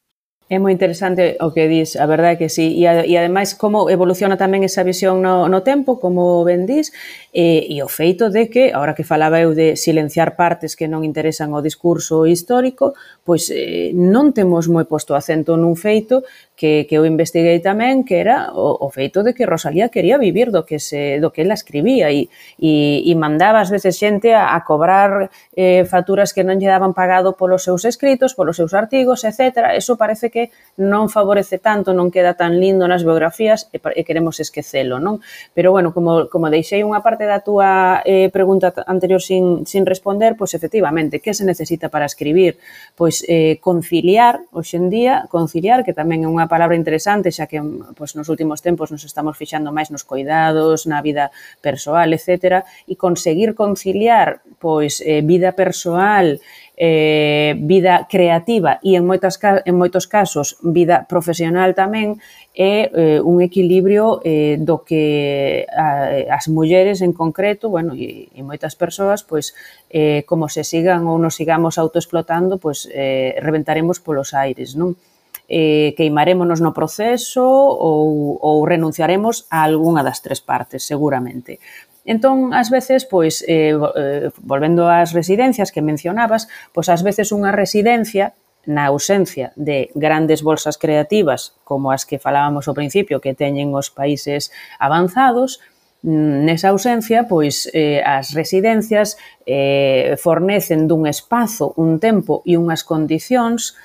[0.52, 2.76] É moi interesante o que dis, a verdade que sí.
[2.76, 6.92] E, a, e ademais, como evoluciona tamén esa visión no, no tempo, como ben dis,
[7.32, 11.08] e, e o feito de que, ahora que falaba eu de silenciar partes que non
[11.08, 16.28] interesan ao discurso histórico, pois eh, non temos moi posto acento nun feito
[16.60, 20.52] que, que eu investiguei tamén, que era o, o feito de que Rosalía quería vivir
[20.52, 22.28] do que, se, do que ela escribía e,
[22.60, 26.92] e, e mandaba ás veces xente a, a cobrar eh, facturas que non lle daban
[26.92, 29.80] pagado polos seus escritos, polos seus artigos, etc.
[29.80, 34.02] Eso parece que que non favorece tanto, non queda tan lindo nas biografías e, e
[34.02, 35.22] queremos esquecelo, non?
[35.54, 40.34] Pero bueno, como, como deixei unha parte da túa eh, pregunta anterior sin, sin responder,
[40.34, 42.58] pois efectivamente, que se necesita para escribir?
[42.98, 47.62] Pois eh, conciliar, hoxendía, conciliar, que tamén é unha palabra interesante, xa que
[47.94, 51.30] pois, nos últimos tempos nos estamos fixando máis nos cuidados, na vida
[51.62, 56.42] persoal, etcétera, e conseguir conciliar pois eh, vida persoal
[56.84, 62.18] eh, vida creativa e en, moitas, en moitos casos vida profesional tamén
[62.58, 68.42] é eh, un equilibrio eh, do que a, as mulleres en concreto, bueno, e, e
[68.42, 69.54] moitas persoas, pois
[69.94, 74.98] eh, como se sigan ou nos sigamos autoexplotando, pois eh, reventaremos polos aires, non?
[75.46, 81.62] eh, queimarémonos no proceso ou, ou renunciaremos a algunha das tres partes, seguramente.
[82.04, 87.54] Entón, ás veces, pois, eh, eh, volvendo ás residencias que mencionabas, pois ás veces unha
[87.54, 88.34] residencia
[88.66, 93.94] na ausencia de grandes bolsas creativas como as que falábamos ao principio que teñen os
[93.94, 94.50] países
[94.82, 95.62] avanzados,
[96.02, 102.82] mm, nesa ausencia, pois eh, as residencias eh, fornecen dun espazo, un tempo e unhas
[102.82, 103.78] condicións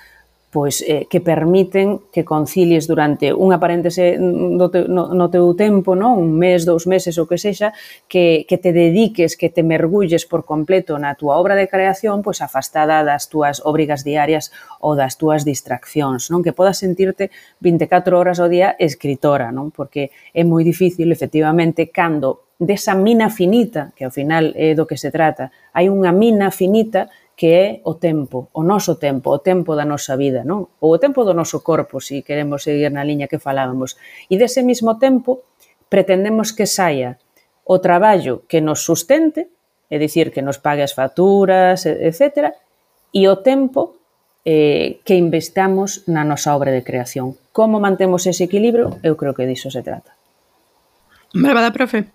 [0.57, 5.93] pois eh, que permiten que concilies durante unha paréntese no teu, no, no teu tempo,
[5.93, 6.17] non?
[6.17, 7.77] un mes, dous meses ou que sexa,
[8.09, 12.41] que, que te dediques, que te mergulles por completo na túa obra de creación, pois
[12.41, 14.49] afastada das túas obrigas diarias
[14.81, 16.41] ou das túas distraccións, non?
[16.41, 17.29] Que podas sentirte
[17.61, 19.69] 24 horas ao día escritora, non?
[19.69, 24.97] Porque é moi difícil, efectivamente, cando desa mina finita, que ao final é do que
[24.97, 29.77] se trata, hai unha mina finita que é o tempo, o noso tempo, o tempo
[29.77, 30.73] da nosa vida, non?
[30.81, 34.01] Ou o tempo do noso corpo, se si queremos seguir na liña que falábamos.
[34.33, 35.45] E dese mesmo tempo
[35.93, 37.21] pretendemos que saia
[37.69, 39.53] o traballo que nos sustente,
[39.93, 42.57] é dicir, que nos pague as facturas, etc.,
[43.13, 44.01] e o tempo
[44.49, 47.37] eh, que investamos na nosa obra de creación.
[47.53, 48.97] Como mantemos ese equilibrio?
[49.05, 50.17] Eu creo que diso se trata.
[51.37, 52.09] Brava da profe.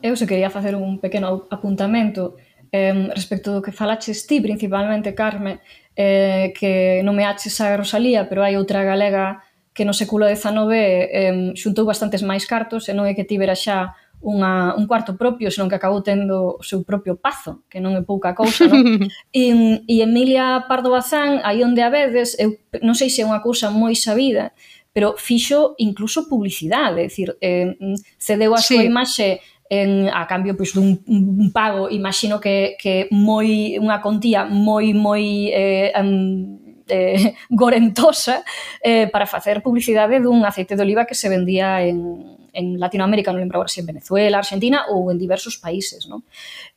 [0.00, 2.38] Eu se quería facer un pequeno apuntamento
[2.74, 5.60] eh, respecto do que falaches ti, principalmente, Carme,
[5.94, 11.86] eh, que nomeaches a Rosalía, pero hai outra galega que no século XIX eh, xuntou
[11.86, 13.94] bastantes máis cartos e non é que tibera xa
[14.24, 18.02] unha, un cuarto propio, senón que acabou tendo o seu propio pazo, que non é
[18.02, 19.06] pouca cousa, non?
[19.30, 19.44] e,
[19.86, 23.70] e Emilia Pardo Bazán, aí onde a vedes, eu non sei se é unha cousa
[23.70, 24.50] moi sabida,
[24.90, 27.74] pero fixo incluso publicidade, é dicir, eh,
[28.18, 28.90] cedeu a súa sí.
[28.90, 29.28] imaxe
[29.68, 35.48] en, a cambio pois, dun un pago, imagino que, que moi unha contía moi, moi
[35.50, 38.44] eh, um, eh, gorentosa
[38.84, 43.40] eh, para facer publicidade dun aceite de oliva que se vendía en, en Latinoamérica, non
[43.40, 46.06] lembro agora se en Venezuela, Argentina ou en diversos países.
[46.06, 46.22] Non?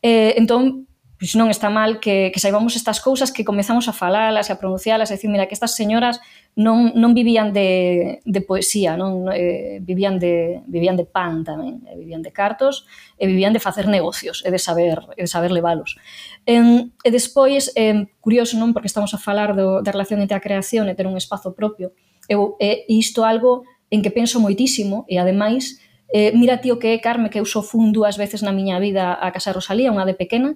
[0.01, 4.47] Eh, entón, pois non está mal que, que saibamos estas cousas que comezamos a falalas
[4.47, 6.21] e a pronuncialas, a dicir, mira, que estas señoras
[6.53, 11.97] non, non vivían de, de poesía, non eh, vivían, de, vivían de pan tamén, eh,
[11.97, 12.85] vivían de cartos,
[13.17, 15.97] e vivían de facer negocios, e de saber, e de saber levalos.
[16.45, 20.43] En, e despois, eh, curioso, non, porque estamos a falar do, da relación entre a
[20.43, 21.97] creación e ter un espazo propio,
[22.29, 25.81] eu, e isto algo en que penso moitísimo, e ademais,
[26.13, 29.17] eh, mira tío que é Carme que eu só fun dúas veces na miña vida
[29.17, 30.53] a Casa Rosalía, unha de pequena,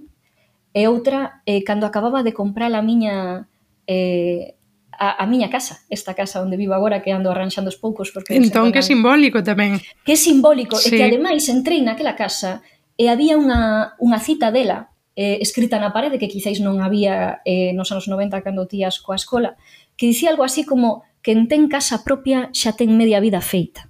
[0.72, 3.48] E outra, eh, cando acababa de comprar a miña
[3.88, 4.56] eh,
[5.02, 8.38] a, a miña casa, esta casa onde vivo agora que ando arranxando os poucos porque
[8.38, 9.82] Entón que simbólico tamén.
[10.06, 10.94] Que simbólico, sí.
[10.94, 12.62] e que ademais entrei naquela casa
[12.96, 17.74] e había unha, unha cita dela eh, escrita na parede que quizáis non había eh,
[17.74, 19.58] nos anos 90 cando tías coa escola,
[19.98, 23.90] que dicía algo así como que en ten casa propia xa ten media vida feita.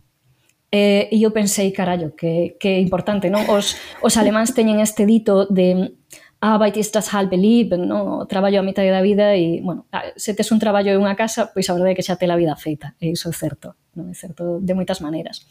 [0.71, 3.43] Eh, e eu pensei, carallo, que, que importante, non?
[3.51, 5.99] Os, os alemáns teñen este dito de
[6.41, 8.25] a das halbe Leben, non?
[8.25, 9.85] o traballo a mitad da vida e, bueno,
[10.17, 12.33] se tes un traballo e unha casa, pois a verdade é que xa te a
[12.33, 15.45] vida feita, e iso é certo, non é certo de moitas maneiras.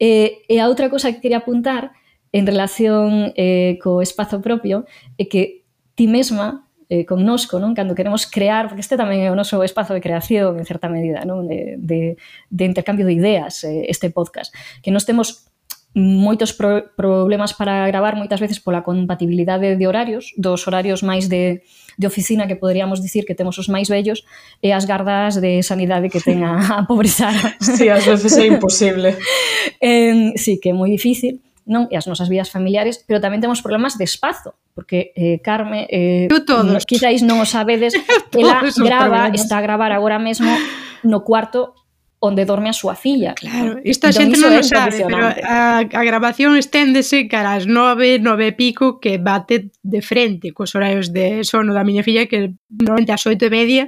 [0.00, 1.92] E, e a outra cosa que quería apuntar
[2.32, 4.88] en relación eh, co espazo propio
[5.20, 7.76] é que ti mesma eh, connosco, non?
[7.76, 11.20] Cando queremos crear, porque este tamén é o noso espazo de creación en certa medida,
[11.28, 11.44] non?
[11.44, 12.16] De, de,
[12.48, 15.52] de intercambio de ideas, eh, este podcast, que nos temos
[15.94, 21.62] moitos pro problemas para gravar moitas veces pola compatibilidade de horarios, dos horarios máis de,
[21.96, 24.26] de oficina que poderíamos dicir que temos os máis bellos
[24.58, 27.30] e as gardas de sanidade que ten a, a pobreza.
[27.62, 29.14] Sí, ás veces é imposible.
[29.80, 33.64] eh, sí, que é moi difícil non e as nosas vidas familiares, pero tamén temos
[33.64, 36.84] problemas de espazo, porque eh, Carme, eh, todos.
[36.84, 37.96] quizáis non o sabedes,
[38.36, 40.50] ela grava, está a gravar agora mesmo
[41.06, 41.72] no cuarto
[42.24, 43.36] onde dorme a súa filla.
[43.36, 47.68] Claro, entón, esta entón, xente non o sabe, pero a, a grabación esténdese cara ás
[47.68, 52.24] nove, nove e pico que bate de frente cos horarios de sono da miña filla
[52.24, 53.84] que normalmente ás oito e media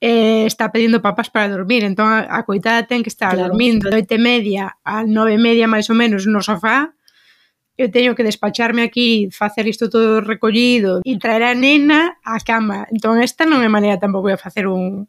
[0.00, 3.52] eh, está pedindo papas para dormir entón a, a coitada ten que estar claro.
[3.52, 6.96] dormindo de oito e media a nove e media máis ou menos no sofá
[7.76, 12.88] eu teño que despacharme aquí, facer isto todo recollido e traer a nena á cama.
[12.88, 15.04] Entón esta non é maneira tampouco de facer un,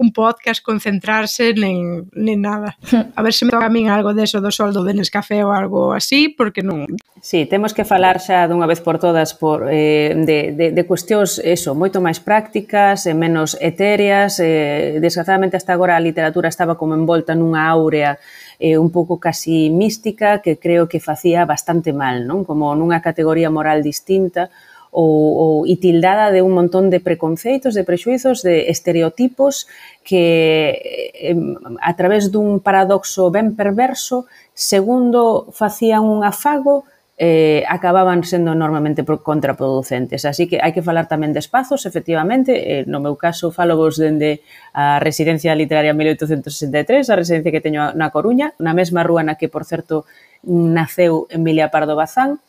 [0.00, 2.76] un podcast concentrarse nen, nen nada.
[3.16, 5.92] A ver se me toca a min algo deso do soldo de Nescafé ou algo
[5.92, 6.88] así, porque non...
[7.20, 11.36] Sí, temos que falar xa dunha vez por todas por, eh, de, de, de cuestións
[11.44, 14.40] eso, moito máis prácticas, e menos etéreas.
[14.40, 18.16] Eh, desgraciadamente hasta agora a literatura estaba como envolta nunha áurea
[18.56, 22.48] eh, un pouco casi mística que creo que facía bastante mal, non?
[22.48, 24.48] Como nunha categoría moral distinta,
[24.90, 29.70] ou, ou e tildada de un montón de preconceitos, de prexuizos, de estereotipos
[30.02, 31.34] que eh,
[31.78, 36.84] a través dun paradoxo ben perverso, segundo facían un afago,
[37.22, 40.24] eh, acababan sendo enormemente contraproducentes.
[40.24, 44.00] Así que hai que falar tamén de espazos, efectivamente, eh, no meu caso falo vos
[44.00, 44.40] dende
[44.72, 49.52] a residencia literaria 1863, a residencia que teño na Coruña, na mesma rúa na que,
[49.52, 50.08] por certo,
[50.48, 52.40] naceu Emilia Pardo Bazán,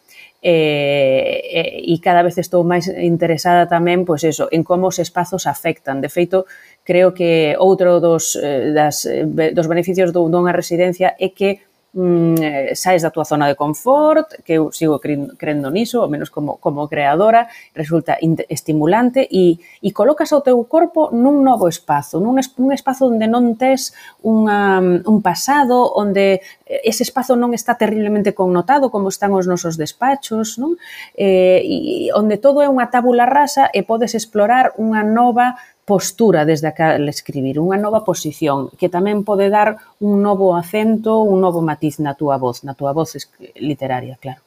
[0.43, 4.89] Eh, eh, e, e, e cada vez estou máis interesada tamén pois eso, en como
[4.89, 6.01] os espazos afectan.
[6.01, 6.49] De feito,
[6.81, 9.05] creo que outro dos, eh, das,
[9.53, 11.61] dos beneficios dunha residencia é que
[11.93, 16.29] mm, eh, saes da túa zona de confort, que eu sigo crendo niso, ao menos
[16.31, 18.17] como, como creadora, resulta
[18.47, 23.27] estimulante e, e colocas ao teu corpo nun novo espazo, nun, es un espazo onde
[23.27, 23.91] non tes
[24.23, 29.75] unha, un pasado, onde eh, ese espazo non está terriblemente connotado como están os nosos
[29.75, 30.79] despachos, non?
[31.19, 35.59] Eh, e onde todo é unha tábula rasa e podes explorar unha nova
[35.91, 41.19] postura desde a cal escribir, unha nova posición que tamén pode dar un novo acento,
[41.19, 43.19] un novo matiz na túa voz, na túa voz
[43.59, 44.39] literaria, claro.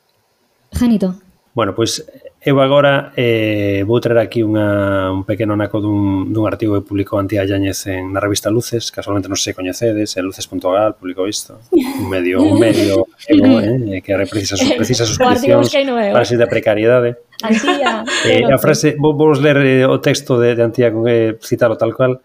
[0.72, 1.20] Janito.
[1.52, 6.44] Bueno, pois pues Eu agora eh, vou traer aquí unha, un pequeno naco dun, dun
[6.44, 10.28] artigo que publicou Antía Yáñez en, na revista Luces, casualmente non sei se coñecedes, en
[10.28, 16.36] luces.gal publicou isto, un medio, un medio evo, eh, que precisa, precisa suscripcións para ser
[16.36, 17.16] da precariedade.
[17.40, 18.04] Antía.
[18.28, 21.80] Eh, a frase, vou, vou ler eh, o texto de, de Antía, con eh, citalo
[21.80, 22.20] tal cual,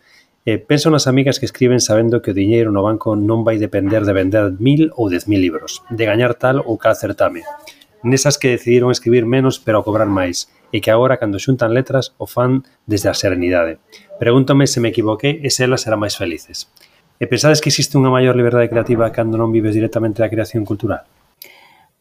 [0.48, 4.08] Eh, penso nas amigas que escriben sabendo que o diñeiro no banco non vai depender
[4.08, 7.44] de vender mil ou dez mil libros, de gañar tal ou cal certame
[8.04, 12.14] nesas que decidiron escribir menos pero a cobrar máis, e que agora, cando xuntan letras,
[12.22, 13.82] o fan desde a serenidade.
[14.22, 16.70] Pregúntame se me equivoquei e se elas serán máis felices.
[17.20, 21.04] E pensades que existe unha maior liberdade creativa cando non vives directamente da creación cultural?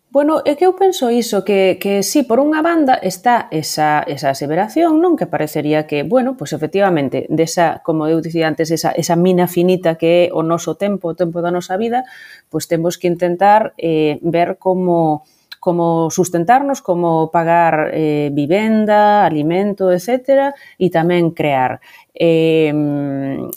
[0.09, 4.33] Bueno, é que eu penso iso, que, que sí, por unha banda está esa, esa
[4.33, 5.21] aseveración, non?
[5.21, 9.45] Que parecería que, bueno, pois pues efectivamente, desa, como eu dicía antes, esa, esa mina
[9.53, 12.09] finita que é o noso tempo, o tempo da nosa vida,
[12.49, 15.29] pois pues temos que intentar eh, ver como
[15.61, 20.55] como sustentarnos, como pagar eh, vivenda, alimento, etc.
[20.79, 21.83] E tamén crear.
[22.19, 22.75] Eh,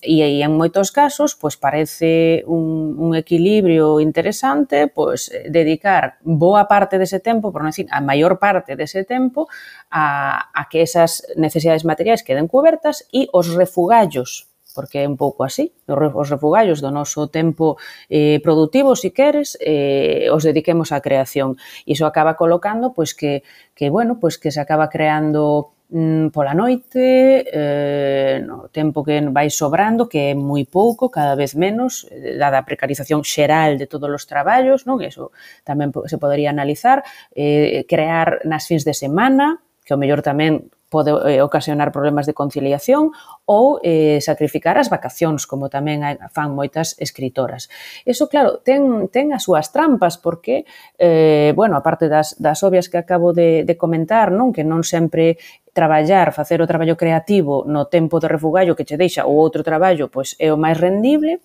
[0.06, 7.02] e, e en moitos casos, pois parece un, un equilibrio interesante, pois dedicar boa parte
[7.02, 9.50] dese tempo, por non decir, a maior parte dese tempo,
[9.90, 15.44] a, a que esas necesidades materiais queden cobertas e os refugallos porque é un pouco
[15.44, 21.60] así, os refugallos do noso tempo eh, productivo, si queres, eh, os dediquemos á creación.
[21.86, 23.44] Iso acaba colocando pois que,
[23.76, 29.52] que bueno, pois que se acaba creando mm, pola noite, eh, no tempo que vai
[29.52, 34.08] sobrando, que é moi pouco, cada vez menos, eh, dada a precarización xeral de todos
[34.08, 35.04] os traballos, non?
[35.04, 35.36] Eso
[35.68, 37.04] tamén se podería analizar,
[37.36, 42.36] eh, crear nas fins de semana, que o mellor tamén pode eh, ocasionar problemas de
[42.36, 43.12] conciliación
[43.52, 46.00] ou eh, sacrificar as vacacións, como tamén
[46.32, 47.68] fan moitas escritoras.
[48.08, 50.64] Eso, claro, ten, ten as súas trampas, porque,
[50.96, 55.36] eh, bueno, aparte das, das obvias que acabo de, de comentar, non que non sempre
[55.76, 60.08] traballar, facer o traballo creativo no tempo de refugallo que che deixa ou outro traballo,
[60.08, 61.44] pois é o máis rendible,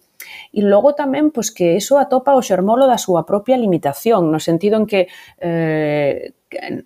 [0.52, 4.74] E logo tamén pois que iso atopa o xermolo da súa propia limitación, no sentido
[4.80, 5.06] en que
[5.38, 6.32] eh,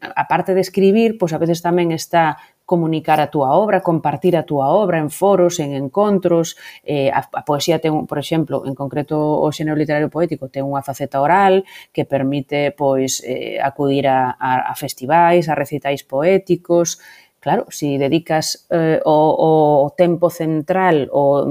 [0.02, 2.40] a parte de escribir, pois a veces tamén está
[2.70, 6.54] comunicar a túa obra, compartir a túa obra en foros, en encontros.
[6.86, 10.86] Eh, a, a poesía ten, por exemplo, en concreto o xénero literario poético ten unha
[10.86, 17.02] faceta oral que permite pois eh, acudir a, a, a festivais, a recitais poéticos,
[17.42, 19.18] claro, si dedicas eh, o,
[19.82, 21.42] o tempo central o,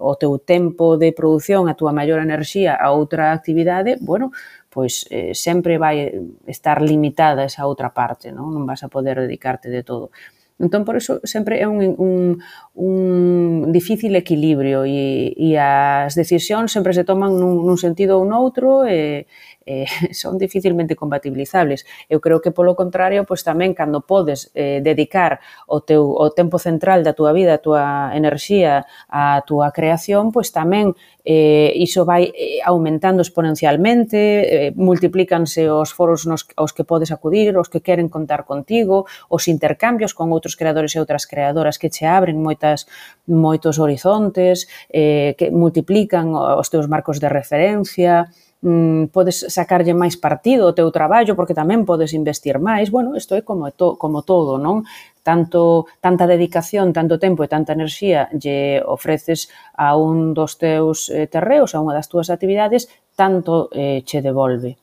[0.00, 4.32] o teu tempo de produción, a túa maior enerxía a outra actividade, bueno,
[4.72, 6.08] pois eh, sempre vai
[6.48, 8.56] estar limitada esa outra parte, non?
[8.56, 10.08] Non vas a poder dedicarte de todo.
[10.62, 12.38] Entón, por eso, sempre é un, un,
[12.74, 18.88] un difícil equilibrio e, e as decisións sempre se toman nun, nun sentido ou noutro
[18.88, 19.28] e,
[19.68, 19.84] e
[20.16, 21.84] son dificilmente compatibilizables.
[22.08, 26.56] Eu creo que polo contrario, pois tamén cando podes eh, dedicar o teu o tempo
[26.56, 27.84] central da túa vida, a túa
[28.16, 30.96] enerxía, á túa creación, pois tamén
[31.28, 37.52] eh, iso vai eh, aumentando exponencialmente, eh, multiplícanse os foros nos, aos que podes acudir,
[37.60, 42.08] os que queren contar contigo, os intercambios con outros creadores e outras creadoras que che
[42.08, 42.86] abren moito moitas
[43.26, 48.30] moitos horizontes, eh, que multiplican os teus marcos de referencia,
[48.62, 52.90] mm, podes sacarlle máis partido ao teu traballo porque tamén podes investir máis.
[52.90, 54.86] Bueno, isto é como to, como todo, non?
[55.22, 61.26] Tanto tanta dedicación, tanto tempo e tanta enerxía lle ofreces a un dos teus eh,
[61.30, 64.81] terreos, a unha das túas actividades, tanto eh, che devolve.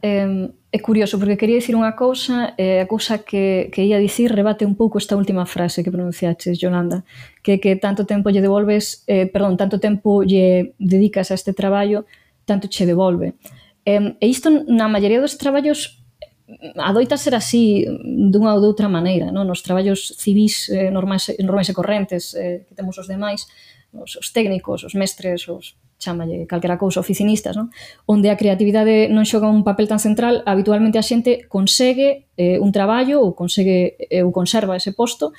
[0.00, 3.98] Eh, é curioso, porque quería dicir unha cousa, e eh, a cousa que, que ia
[3.98, 7.02] dicir rebate un pouco esta última frase que pronunciaches, Yolanda,
[7.42, 12.06] que que tanto tempo lle devolves, eh, perdón, tanto tempo lle dedicas a este traballo,
[12.46, 13.34] tanto che devolve.
[13.82, 15.98] Eh, e isto na maioría dos traballos
[16.46, 19.50] mm, adoita ser así mm, dunha ou de outra maneira, non?
[19.50, 23.50] Nos traballos civis eh, normais, normais e correntes eh, que temos os demais,
[23.90, 27.74] os, os técnicos, os mestres, os chamalle calquera cousa oficinistas, non?
[28.06, 32.70] onde a creatividade non xoga un papel tan central, habitualmente a xente consegue eh, un
[32.70, 35.34] traballo ou consegue eh, ou conserva ese posto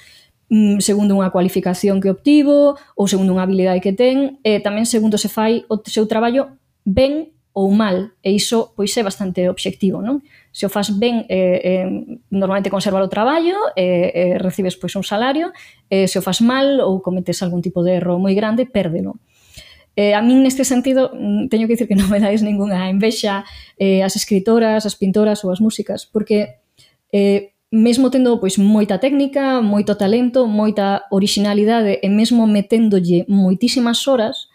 [0.51, 5.15] mm, segundo unha cualificación que obtivo ou segundo unha habilidade que ten, e tamén segundo
[5.15, 10.21] se fai o seu traballo ben ou mal, e iso pois é bastante obxectivo, non?
[10.53, 11.87] Se o fas ben, eh, eh,
[12.31, 15.51] normalmente conserva o traballo, eh, eh, recibes pois un salario,
[15.89, 19.19] eh, se o fas mal ou cometes algún tipo de erro moi grande, pérdelo.
[19.99, 23.43] Eh, a min neste sentido mm, teño que dicir que non me dais ningunha envexa
[23.75, 26.63] eh, as escritoras, as pintoras ou as músicas, porque
[27.11, 34.47] eh, mesmo tendo pois moita técnica, moito talento, moita originalidade e mesmo meténdolle moitísimas horas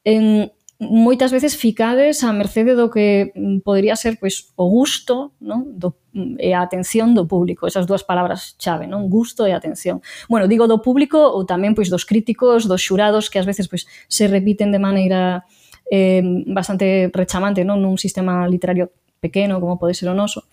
[0.00, 5.72] en moitas veces ficades a mercede do que mm, podría ser pois o gusto, non?
[5.72, 9.08] Do mm, e a atención do público, esas dúas palabras chave, non?
[9.08, 10.04] Gusto e atención.
[10.28, 13.88] Bueno, digo do público ou tamén pois dos críticos, dos xurados que ás veces pois
[14.08, 15.48] se repiten de maneira
[15.88, 17.80] eh, bastante rechamante, non?
[17.80, 20.44] Nun sistema literario pequeno como pode ser o noso.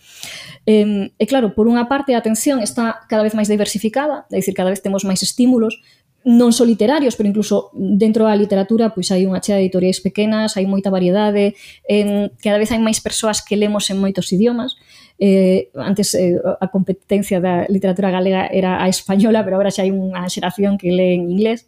[0.63, 4.55] Eh, e claro, por unha parte a atención está cada vez máis diversificada, é dicir,
[4.55, 5.83] cada vez temos máis estímulos,
[6.23, 10.55] non só literarios, pero incluso dentro da literatura pois hai unha chea de editoriais pequenas,
[10.55, 14.79] hai moita variedade, eh, cada vez hai máis persoas que lemos en moitos idiomas.
[15.19, 19.91] Eh, antes eh, a competencia da literatura galega era a española, pero agora xa hai
[19.91, 21.67] unha xeración que lee en inglés.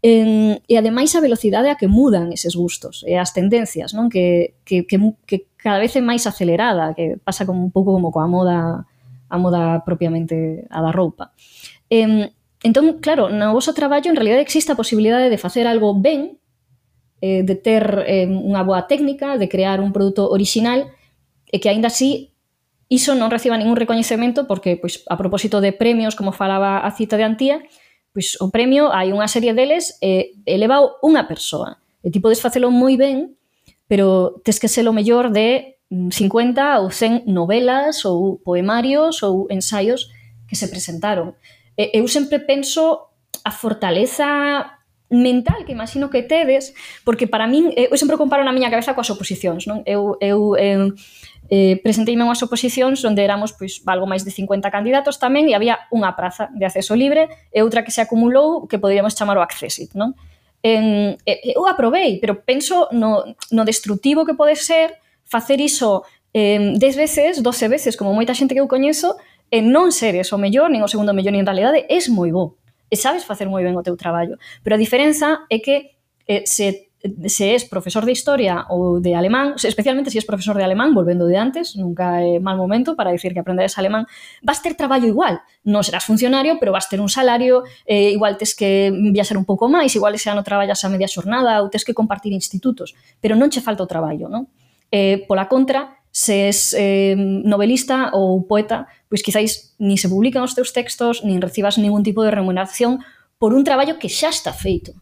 [0.00, 4.08] En, e ademais a velocidade a que mudan eses gustos e as tendencias, non?
[4.08, 4.96] Que, que, que,
[5.28, 8.88] que cada vez é máis acelerada, que pasa como un pouco como coa moda
[9.30, 11.36] a moda propiamente a da roupa.
[11.90, 12.32] Eh,
[12.62, 16.36] Entón, claro, no voso traballo en realidad existe a posibilidade de facer algo ben,
[17.20, 20.92] eh, de ter eh, unha boa técnica, de crear un produto orixinal,
[21.48, 22.36] e que aínda así
[22.90, 27.16] iso non reciba ningún recoñecemento porque pois a propósito de premios, como falaba a cita
[27.16, 27.62] de Antía,
[28.12, 31.78] pois o premio hai unha serie deles e eh, elevado unha persoa.
[32.02, 33.38] E ti podes facelo moi ben,
[33.86, 39.46] pero tes que ser o mellor de mm, 50 ou 100 novelas ou poemarios ou
[39.48, 40.10] ensaios
[40.50, 41.38] que se presentaron.
[41.94, 43.08] Eu sempre penso
[43.44, 44.76] a fortaleza
[45.10, 46.72] mental que imagino que tedes,
[47.04, 49.82] porque para min, eh, eu sempre comparo na miña cabeza coas oposicións, non?
[49.82, 50.86] Eu, eu eh,
[51.50, 55.90] eh, presenteime unhas oposicións onde éramos pois algo máis de 50 candidatos tamén e había
[55.90, 59.98] unha praza de acceso libre e outra que se acumulou que poderíamos chamar o Accessit,
[59.98, 60.14] non?
[60.62, 64.94] En, eu aprobei, pero penso no, no destructivo que pode ser
[65.26, 69.18] facer iso eh, 10 veces, 12 veces, como moita xente que eu coñezo,
[69.50, 72.56] e non seres o mellor, nin o segundo mellor, nin en realidade és moi bo.
[72.90, 74.38] E sabes facer moi ben o teu traballo.
[74.62, 76.90] Pero a diferenza é que eh, se
[77.26, 81.24] se és profesor de historia ou de alemán, especialmente se és profesor de alemán, volvendo
[81.24, 84.04] de antes, nunca é mal momento para dicir que aprenderes alemán,
[84.44, 85.40] vas ter traballo igual.
[85.64, 89.64] Non serás funcionario, pero vas ter un salario, eh, igual tes que viaxar un pouco
[89.64, 93.48] máis, igual ese ano traballas a media xornada ou tes que compartir institutos, pero non
[93.48, 94.52] che falta o traballo, non?
[94.92, 100.54] Eh, pola contra, se es eh, novelista ou poeta, pois quizáis ni se publican os
[100.54, 102.98] teus textos, nin recibas ningún tipo de remuneración
[103.38, 104.92] por un traballo que xa está feito.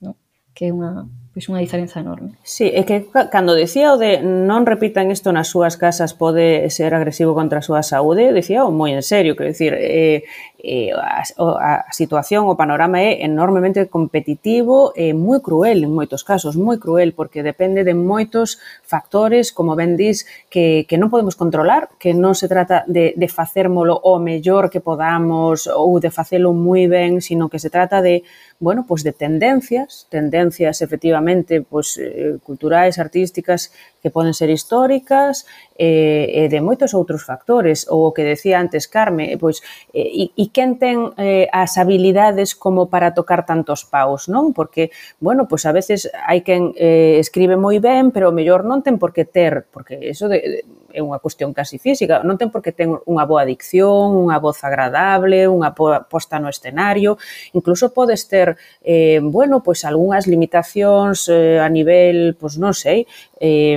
[0.00, 0.16] No?
[0.56, 2.36] Que é unha pois unha diferenza enorme.
[2.44, 6.92] Sí, é que cando decía o de non repitan isto nas súas casas pode ser
[6.92, 10.28] agresivo contra a súa saúde, decía o moi en serio, quero dicir, eh,
[10.60, 15.90] eh, a, a, a situación, o panorama é enormemente competitivo e eh, moi cruel en
[15.96, 21.08] moitos casos, moi cruel porque depende de moitos factores, como ben dis, que, que non
[21.08, 26.12] podemos controlar, que non se trata de, de facérmolo o mellor que podamos ou de
[26.12, 28.20] facelo moi ben, sino que se trata de
[28.62, 32.00] bueno, pues de tendencias, tendencias efectivamente pois,
[32.44, 33.72] culturais, artísticas,
[34.02, 35.46] que poden ser históricas
[35.78, 39.62] e, e de moitos outros factores, ou o que decía antes Carme, eh, pois
[39.94, 44.50] eh, e, e quen ten eh, as habilidades como para tocar tantos paus, non?
[44.50, 44.90] Porque,
[45.22, 48.98] bueno, pois a veces hai quen eh, escribe moi ben, pero o mellor non ten
[48.98, 52.70] por que ter, porque eso de, é unha cuestión casi física, non ten por que
[52.70, 55.72] ten unha boa dicción, unha voz agradable, unha
[56.06, 57.16] posta no escenario,
[57.56, 63.08] incluso podes ter, eh, bueno, pois algunhas limitacións eh, a nivel, pois non sei,
[63.42, 63.76] eh,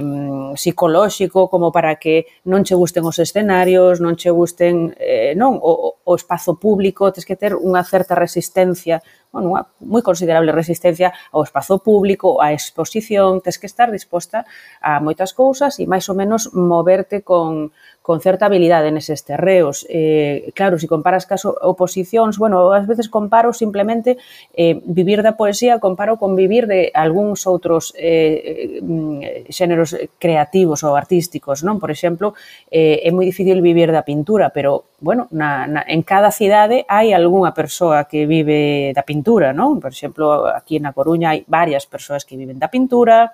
[0.54, 5.98] psicolóxico como para que non che gusten os escenarios, non che gusten eh, non o,
[6.06, 9.02] o espazo público, tens que ter unha certa resistencia,
[9.34, 14.46] bueno, unha moi considerable resistencia ao espazo público, á exposición, tens que estar disposta
[14.86, 17.74] a moitas cousas e máis ou menos moverte con
[18.06, 19.82] con certa habilidade neses terreos.
[19.90, 24.22] Eh, claro, se si comparas caso oposicións, bueno, ás veces comparo simplemente
[24.54, 30.94] eh, vivir da poesía, comparo con vivir de algúns outros eh, eh, xéneros creativos ou
[30.94, 31.82] artísticos, non?
[31.82, 32.38] Por exemplo,
[32.70, 37.10] eh, é moi difícil vivir da pintura, pero, bueno, na, na, en cada cidade hai
[37.10, 39.82] algunha persoa que vive da pintura, non?
[39.82, 43.34] Por exemplo, aquí na Coruña hai varias persoas que viven da pintura,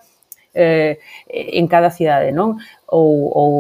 [0.54, 1.00] eh,
[1.30, 2.60] en cada cidade, non?
[2.92, 3.52] Ou, ou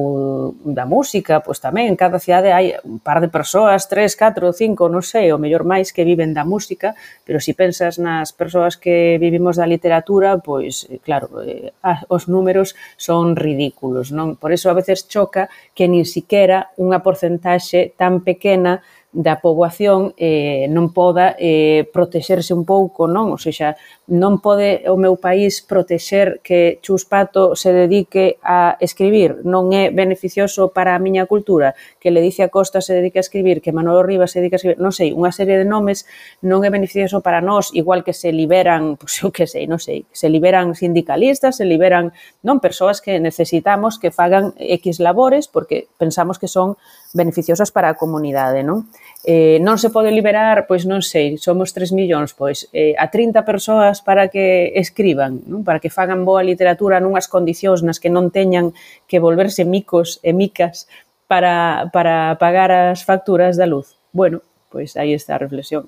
[0.67, 4.91] da música, pois tamén en cada cidade hai un par de persoas, tres, catro, cinco,
[4.91, 8.75] non sei, o mellor máis que viven da música, pero se si pensas nas persoas
[8.75, 11.71] que vivimos da literatura, pois eh, claro, eh,
[12.11, 14.35] os números son ridículos, non?
[14.35, 20.72] Por eso a veces choca que nin siquiera unha porcentaxe tan pequena da poboación eh,
[20.72, 23.36] non poda eh, protexerse un pouco, non?
[23.36, 23.76] Ou seja,
[24.07, 29.91] non pode o meu país protexer que Chus Pato se dedique a escribir, non é
[29.91, 33.76] beneficioso para a miña cultura, que le dice a Costa se dedique a escribir, que
[33.76, 36.07] Manolo Rivas se dedique a escribir, non sei, unha serie de nomes
[36.39, 40.07] non é beneficioso para nós, igual que se liberan, pois eu que sei, non sei,
[40.16, 42.16] se liberan sindicalistas, se liberan,
[42.47, 46.80] non, persoas que necesitamos que fagan X labores porque pensamos que son
[47.14, 48.88] beneficiosas para a comunidade, non?
[49.28, 53.43] Eh, non se pode liberar, pois non sei, somos 3 millóns, pois eh, a 30
[53.43, 55.62] persoas para que escriban, non?
[55.68, 58.72] para que fagan boa literatura nunhas condicións nas que non teñan
[59.05, 60.88] que volverse micos e micas
[61.28, 63.95] para, para pagar as facturas da luz.
[64.12, 65.88] Bueno, pois aí está a reflexión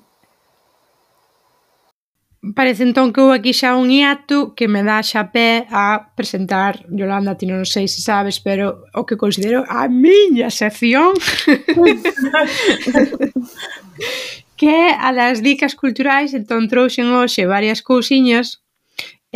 [2.52, 6.84] parece entón que houve aquí xa un hiato que me dá xa pé a presentar
[6.92, 11.16] Yolanda, ti non sei se sabes pero o que considero a miña sección
[14.58, 18.60] que é a das dicas culturais entón trouxen hoxe varias cousiñas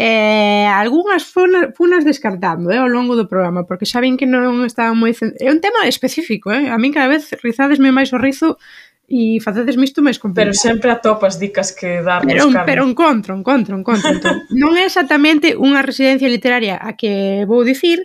[0.00, 4.62] Eh, algunhas funas, funas descartando eh, ao longo do programa, porque xa vin que non
[4.62, 5.11] estaba moi...
[5.42, 6.70] É un tema específico, eh?
[6.70, 8.62] a min cada vez rizadesme máis o rizo
[9.09, 10.52] e facedes isto máis complicado.
[10.52, 12.68] Pero sempre atopas dicas que dar pero, Carmen.
[12.68, 14.12] Pero encontro, encontro, encontro.
[14.12, 18.04] entón, non é exactamente unha residencia literaria a que vou dicir,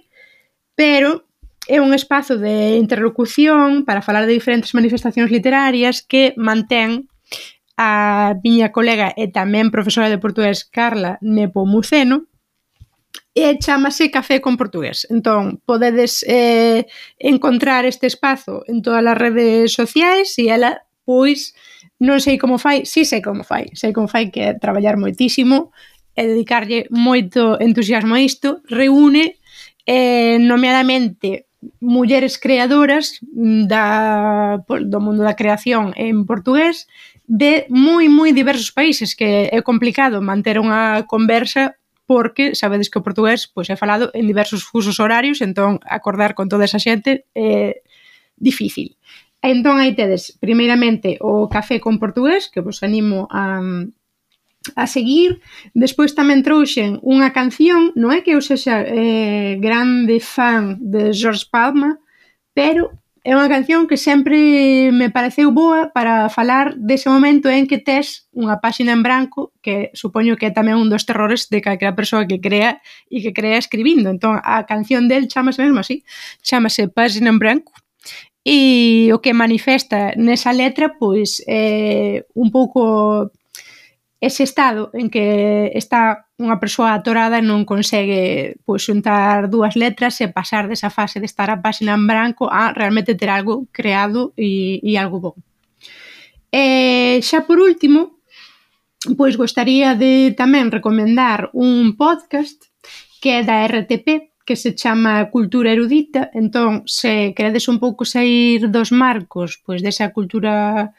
[0.79, 1.27] pero
[1.67, 7.11] é un espazo de interlocución para falar de diferentes manifestacións literarias que mantén
[7.75, 12.31] a miña colega e tamén profesora de portugués Carla Nepomuceno,
[13.33, 15.09] e chamase Café con Portugués.
[15.09, 16.85] Entón, podedes eh,
[17.17, 21.53] encontrar este espazo en todas as redes sociais e ela pois
[21.99, 24.99] non sei como fai, si sí sei como fai, sei como fai que é traballar
[24.99, 25.71] moitísimo
[26.15, 29.39] e dedicarlle moito entusiasmo a isto, reúne
[29.85, 31.47] eh, nomeadamente
[31.79, 36.87] mulleres creadoras da, do mundo da creación en portugués
[37.23, 43.05] de moi, moi diversos países que é complicado manter unha conversa porque sabedes que o
[43.05, 47.79] portugués pois, é falado en diversos fusos horarios entón acordar con toda esa xente é
[48.35, 48.99] difícil.
[49.43, 53.59] Entón aí tedes, primeiramente, o café con portugués, que vos animo a,
[54.75, 55.43] a seguir.
[55.75, 61.51] Despois tamén trouxen unha canción, non é que eu sexa eh, grande fan de George
[61.51, 61.99] Palma,
[62.55, 62.95] pero
[63.27, 68.31] é unha canción que sempre me pareceu boa para falar dese momento en que tes
[68.31, 72.23] unha páxina en branco que supoño que é tamén un dos terrores de calquera persoa
[72.23, 72.79] que crea
[73.11, 74.07] e que crea escribindo.
[74.07, 76.07] Entón, a canción del chamase mesmo así,
[76.39, 77.75] chamase Páxina en branco
[78.43, 83.31] e o que manifesta nesa letra pois é un pouco
[84.19, 90.19] ese estado en que está unha persoa atorada e non consegue pois, xuntar dúas letras
[90.19, 94.31] e pasar desa fase de estar a páxina en branco a realmente ter algo creado
[94.39, 95.35] e, e algo bom.
[96.51, 98.19] E xa por último,
[99.19, 102.71] pois gostaría de tamén recomendar un podcast
[103.19, 108.69] que é da RTP, que se chama cultura erudita, entón se queredes un pouco sair
[108.69, 110.91] dos marcos, pois desa cultura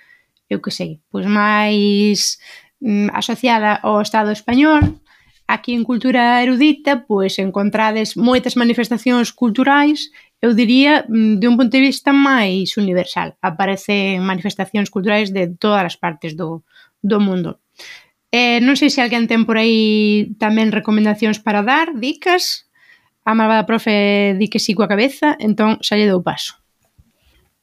[0.48, 2.40] eu que sei, pois máis
[2.80, 5.00] mm, asociada ao Estado español,
[5.46, 10.08] aquí en cultura erudita, pois encontrades moitas manifestacións culturais,
[10.40, 13.36] eu diría, mm, de un punto de vista máis universal.
[13.40, 16.64] Aparecen manifestacións culturais de todas as partes do,
[17.04, 17.60] do mundo.
[18.32, 22.63] Eh, non sei se alguén ten por aí tamén recomendacións para dar, dicas?
[23.24, 26.60] a malvada profe di que sí coa cabeza, entón xa lle dou paso.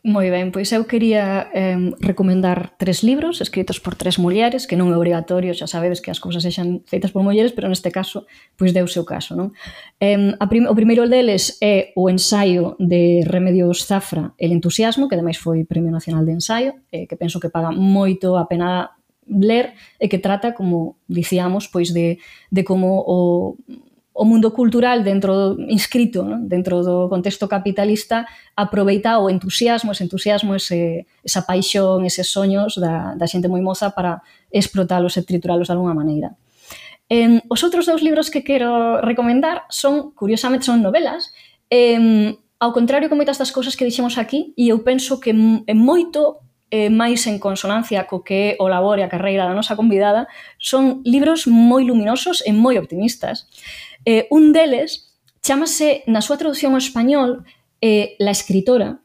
[0.02, 4.90] Moi ben, pois eu quería eh, recomendar tres libros escritos por tres mulleres, que non
[4.90, 8.26] é obrigatorio, xa sabedes que as cousas sexan feitas por mulleres, pero neste caso,
[8.58, 9.54] pois deu seu caso, non?
[10.02, 15.14] Eh, a prim o primeiro deles é o ensaio de Remedios Zafra, El entusiasmo, que
[15.14, 18.98] ademais foi Premio Nacional de Ensaio, eh, que penso que paga moito a pena
[19.30, 22.18] ler e que trata, como dicíamos, pois de,
[22.50, 23.54] de como o
[24.22, 26.38] o mundo cultural dentro inscrito ¿no?
[26.46, 33.18] dentro do contexto capitalista aproveita o entusiasmo, ese entusiasmo, ese, esa paixón, eses soños da,
[33.18, 34.22] da xente moi moza para
[34.54, 36.38] explotalos e trituralos de alguna maneira.
[37.10, 41.34] Eh, os outros dous libros que quero recomendar son, curiosamente, son novelas.
[41.74, 45.74] Eh, ao contrario que moitas das cousas que dixemos aquí, e eu penso que é
[45.74, 49.76] moito eh, máis en consonancia co que é o labor e a carreira da nosa
[49.76, 50.30] convidada,
[50.62, 53.50] son libros moi luminosos e moi optimistas.
[54.06, 57.46] Eh, un deles chamase, na súa traducción ao español,
[57.82, 59.02] eh, La escritora,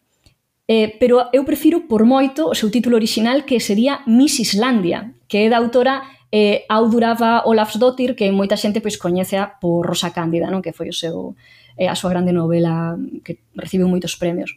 [0.68, 5.46] eh, pero eu prefiro por moito o seu título orixinal que sería Miss Islandia, que
[5.46, 10.60] é da autora eh, Audurava Olafsdottir, que moita xente pois coñecea por Rosa Cándida, non
[10.60, 11.38] que foi o seu
[11.78, 14.52] eh, a súa grande novela que recibiu moitos premios.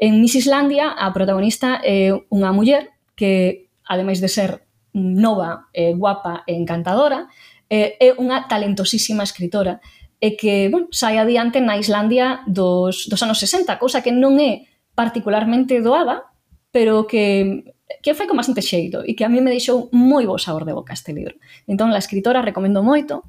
[0.00, 6.44] En Miss Islandia, a protagonista é unha muller que, ademais de ser nova, eh, guapa
[6.44, 7.28] e encantadora,
[7.72, 9.80] eh, é unha talentosísima escritora
[10.20, 14.68] e que bueno, sai adiante na Islandia dos, dos anos 60, cousa que non é
[14.92, 16.28] particularmente doada,
[16.68, 17.64] pero que
[18.00, 20.72] que foi con bastante xeito e que a mí me deixou moi bo sabor de
[20.72, 21.36] boca este libro.
[21.68, 23.28] Entón, la escritora recomendo moito.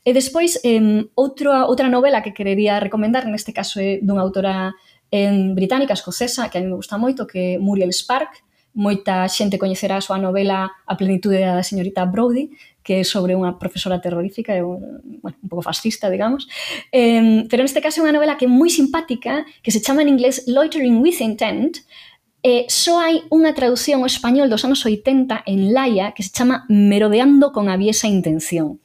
[0.00, 4.72] E despois, eh, outra, outra novela que querería recomendar, neste caso é dunha autora
[5.12, 9.58] en británica, escocesa, que a mí me gusta moito, que é Muriel Spark, moita xente
[9.58, 12.50] coñecerá a súa novela A plenitude da señorita Brody,
[12.82, 16.48] que é sobre unha profesora terrorífica, e un, bueno, un pouco fascista, digamos.
[16.92, 20.12] Eh, pero neste caso é unha novela que é moi simpática, que se chama en
[20.12, 21.84] inglés Loitering with Intent,
[22.42, 26.70] Eh, só hai unha traducción ao español dos anos 80 en Laia que se chama
[26.70, 28.78] Merodeando con aviesa intención.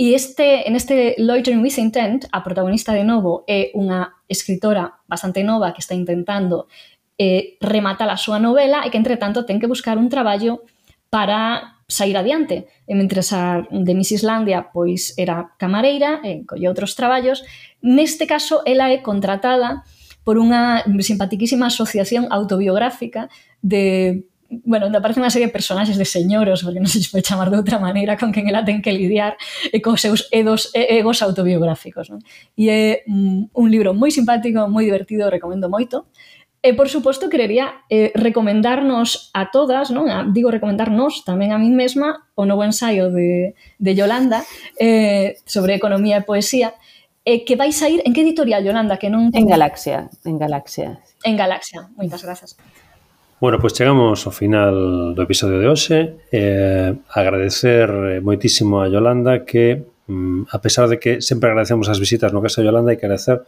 [0.00, 5.44] E este, en este Loitering with Intent, a protagonista de novo é unha escritora bastante
[5.44, 6.72] nova que está intentando
[7.18, 10.64] eh, remata a súa novela e que, entre tanto, ten que buscar un traballo
[11.08, 12.66] para sair adiante.
[12.86, 17.46] E mentre a de Miss Islandia pois era camareira e colle outros traballos,
[17.80, 19.86] neste caso ela é contratada
[20.26, 23.30] por unha simpatiquísima asociación autobiográfica
[23.62, 24.26] de
[24.64, 27.58] bueno, onde aparece unha serie de personaxes de señoros, porque non se pode chamar de
[27.58, 29.34] outra maneira, con quen ela ten que lidiar
[29.74, 32.10] e cos seus edos, e egos autobiográficos.
[32.10, 32.22] Non?
[32.54, 36.06] E é mm, un libro moi simpático, moi divertido, recomendo moito.
[36.66, 40.10] E, por suposto, querería eh, recomendarnos a todas, non?
[40.10, 44.42] A, digo recomendarnos tamén a mí mesma o novo ensaio de, de Yolanda
[44.74, 46.74] eh, sobre economía e poesía,
[47.22, 48.98] eh, que vai sair en que editorial, Yolanda?
[48.98, 49.30] Que non...
[49.30, 50.98] En Galaxia, en Galaxia.
[51.22, 52.58] En Galaxia, moitas grazas.
[53.38, 56.18] Bueno, pois pues chegamos ao final do episodio de hoxe.
[56.34, 62.02] Eh, agradecer eh, moitísimo a Yolanda que, mm, a pesar de que sempre agradecemos as
[62.02, 63.46] visitas no caso de Yolanda, hai que agradecer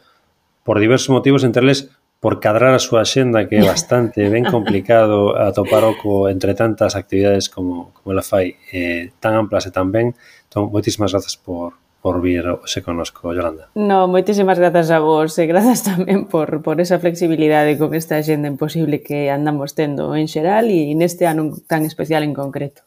[0.63, 1.91] por diversos motivos, entre eles
[2.21, 6.99] por cadrar a súa xenda que é bastante ben complicado atopar o co entre tantas
[6.99, 10.19] actividades como, como ela fai eh, tan amplas e tan ben.
[10.51, 13.71] Entón, moitísimas grazas por, por vir hoxe conosco, Yolanda.
[13.79, 18.51] No, moitísimas grazas a vos e grazas tamén por, por esa flexibilidade con esta xenda
[18.51, 22.83] imposible que andamos tendo en xeral e neste ano tan especial en concreto.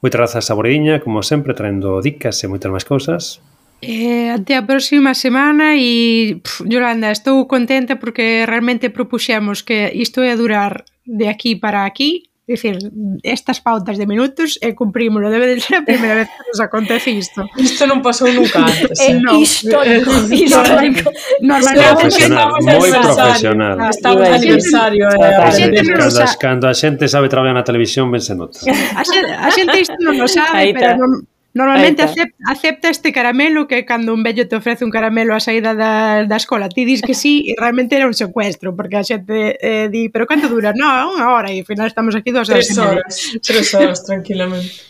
[0.00, 3.44] Moitas grazas a Boriña, como sempre, traendo dicas e moitas máis cousas.
[3.84, 10.24] Eh, até a próxima semana e, pff, Yolanda, estou contenta porque realmente propuxemos que isto
[10.24, 12.78] ia durar de aquí para aquí, dicir,
[13.22, 17.10] estas pautas de minutos e cumprímolo, debe de ser a primeira vez que nos acontece
[17.10, 17.44] isto.
[17.56, 19.00] Isto non pasou nunca antes.
[19.00, 19.40] Eh, é no.
[19.40, 21.08] histórico, histórico.
[21.40, 23.74] Normalmente profesional, moi profesional.
[23.80, 25.04] Ah, Estamos de aniversario.
[25.08, 28.60] Eh, a xente non cando, cando a xente sabe traballar na televisión, ben se nota.
[29.00, 31.24] A xente, a xente isto non lo sabe, pero non,
[31.54, 35.72] Normalmente acepta, acepta este caramelo que cando un vello te ofrece un caramelo a saída
[35.72, 39.54] da, da escola, ti dis que sí e realmente era un secuestro, porque a xente
[39.62, 40.74] eh, di, pero canto dura?
[40.74, 42.66] No, unha hora e ao final estamos aquí dos horas.
[42.66, 44.82] Tres horas, tres horas tranquilamente.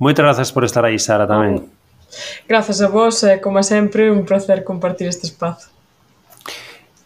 [0.00, 1.68] Moitas grazas por estar aí, Sara, tamén.
[2.48, 5.68] Grazas a vos, e como sempre, un placer compartir este espazo.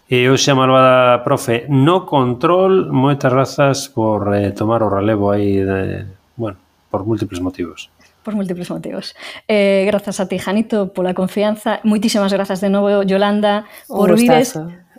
[0.07, 5.59] E hoxe a malvada profe no control, moitas grazas por eh, tomar o relevo aí,
[5.67, 6.07] de,
[6.39, 6.63] bueno,
[6.95, 7.91] por múltiples motivos.
[8.29, 9.17] Por múltiples motivos.
[9.49, 11.81] Eh, grazas a ti, Janito, pola confianza.
[11.83, 14.53] Moitísimas grazas de novo, Yolanda, por vires.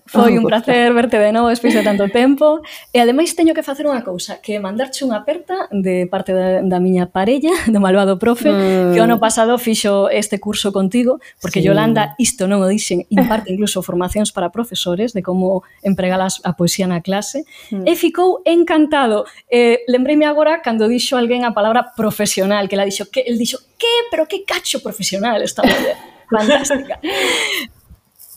[0.10, 2.66] Foi ah, un placer verte de novo despois de tanto tempo.
[2.90, 6.82] E ademais teño que facer unha cousa, que mandarche unha aperta de parte da, da
[6.82, 8.98] miña parella, do malvado profe, mm.
[8.98, 9.24] que o ano mm.
[9.24, 11.70] pasado fixo este curso contigo, porque sí.
[11.70, 16.90] Yolanda isto non o dixen, imparte incluso formacións para profesores de como empregar a poesía
[16.90, 17.86] na clase, mm.
[17.86, 19.30] e ficou encantado.
[19.46, 23.62] Eh, lembreime agora cando dixo alguén a palabra profesional, que la dixo, que el dixo,
[23.78, 25.98] que, pero que cacho profesional esta muller.
[26.34, 26.98] Fantástica.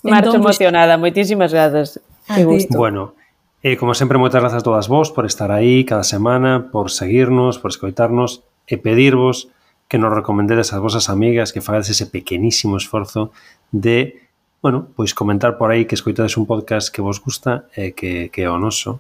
[0.02, 2.02] Marcho entón, emocionada, moitísimas grazas.
[2.26, 2.74] Que gusto.
[2.74, 3.14] Bueno,
[3.62, 6.90] e eh, como sempre, moitas grazas a todas vos por estar aí cada semana, por
[6.90, 9.54] seguirnos, por escoitarnos e pedirvos
[9.86, 13.30] que nos recomendedes ás vosas amigas que fagades ese pequenísimo esforzo
[13.70, 14.26] de,
[14.58, 18.42] bueno, pois comentar por aí que escoitades un podcast que vos gusta e que, que
[18.42, 18.98] é o noso.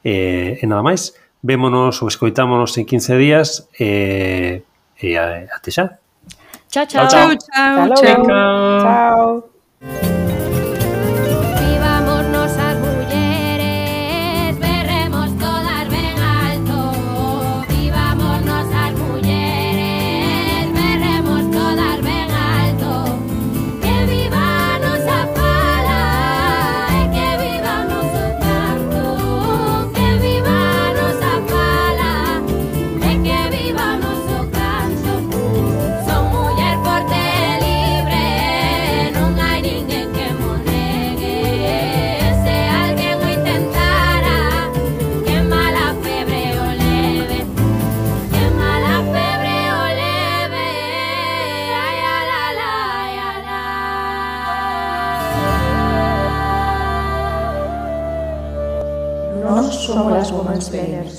[0.00, 1.12] Eh, e nada máis,
[1.44, 4.64] vémonos ou escoitámonos en 15 días e,
[4.96, 5.18] eh, e
[5.52, 6.00] até xa.
[6.72, 7.04] Chao, chao.
[7.04, 7.88] Chao, chao.
[7.90, 8.24] Chao.
[8.24, 8.24] chao.
[8.24, 9.49] chao.
[60.60, 61.09] Gospel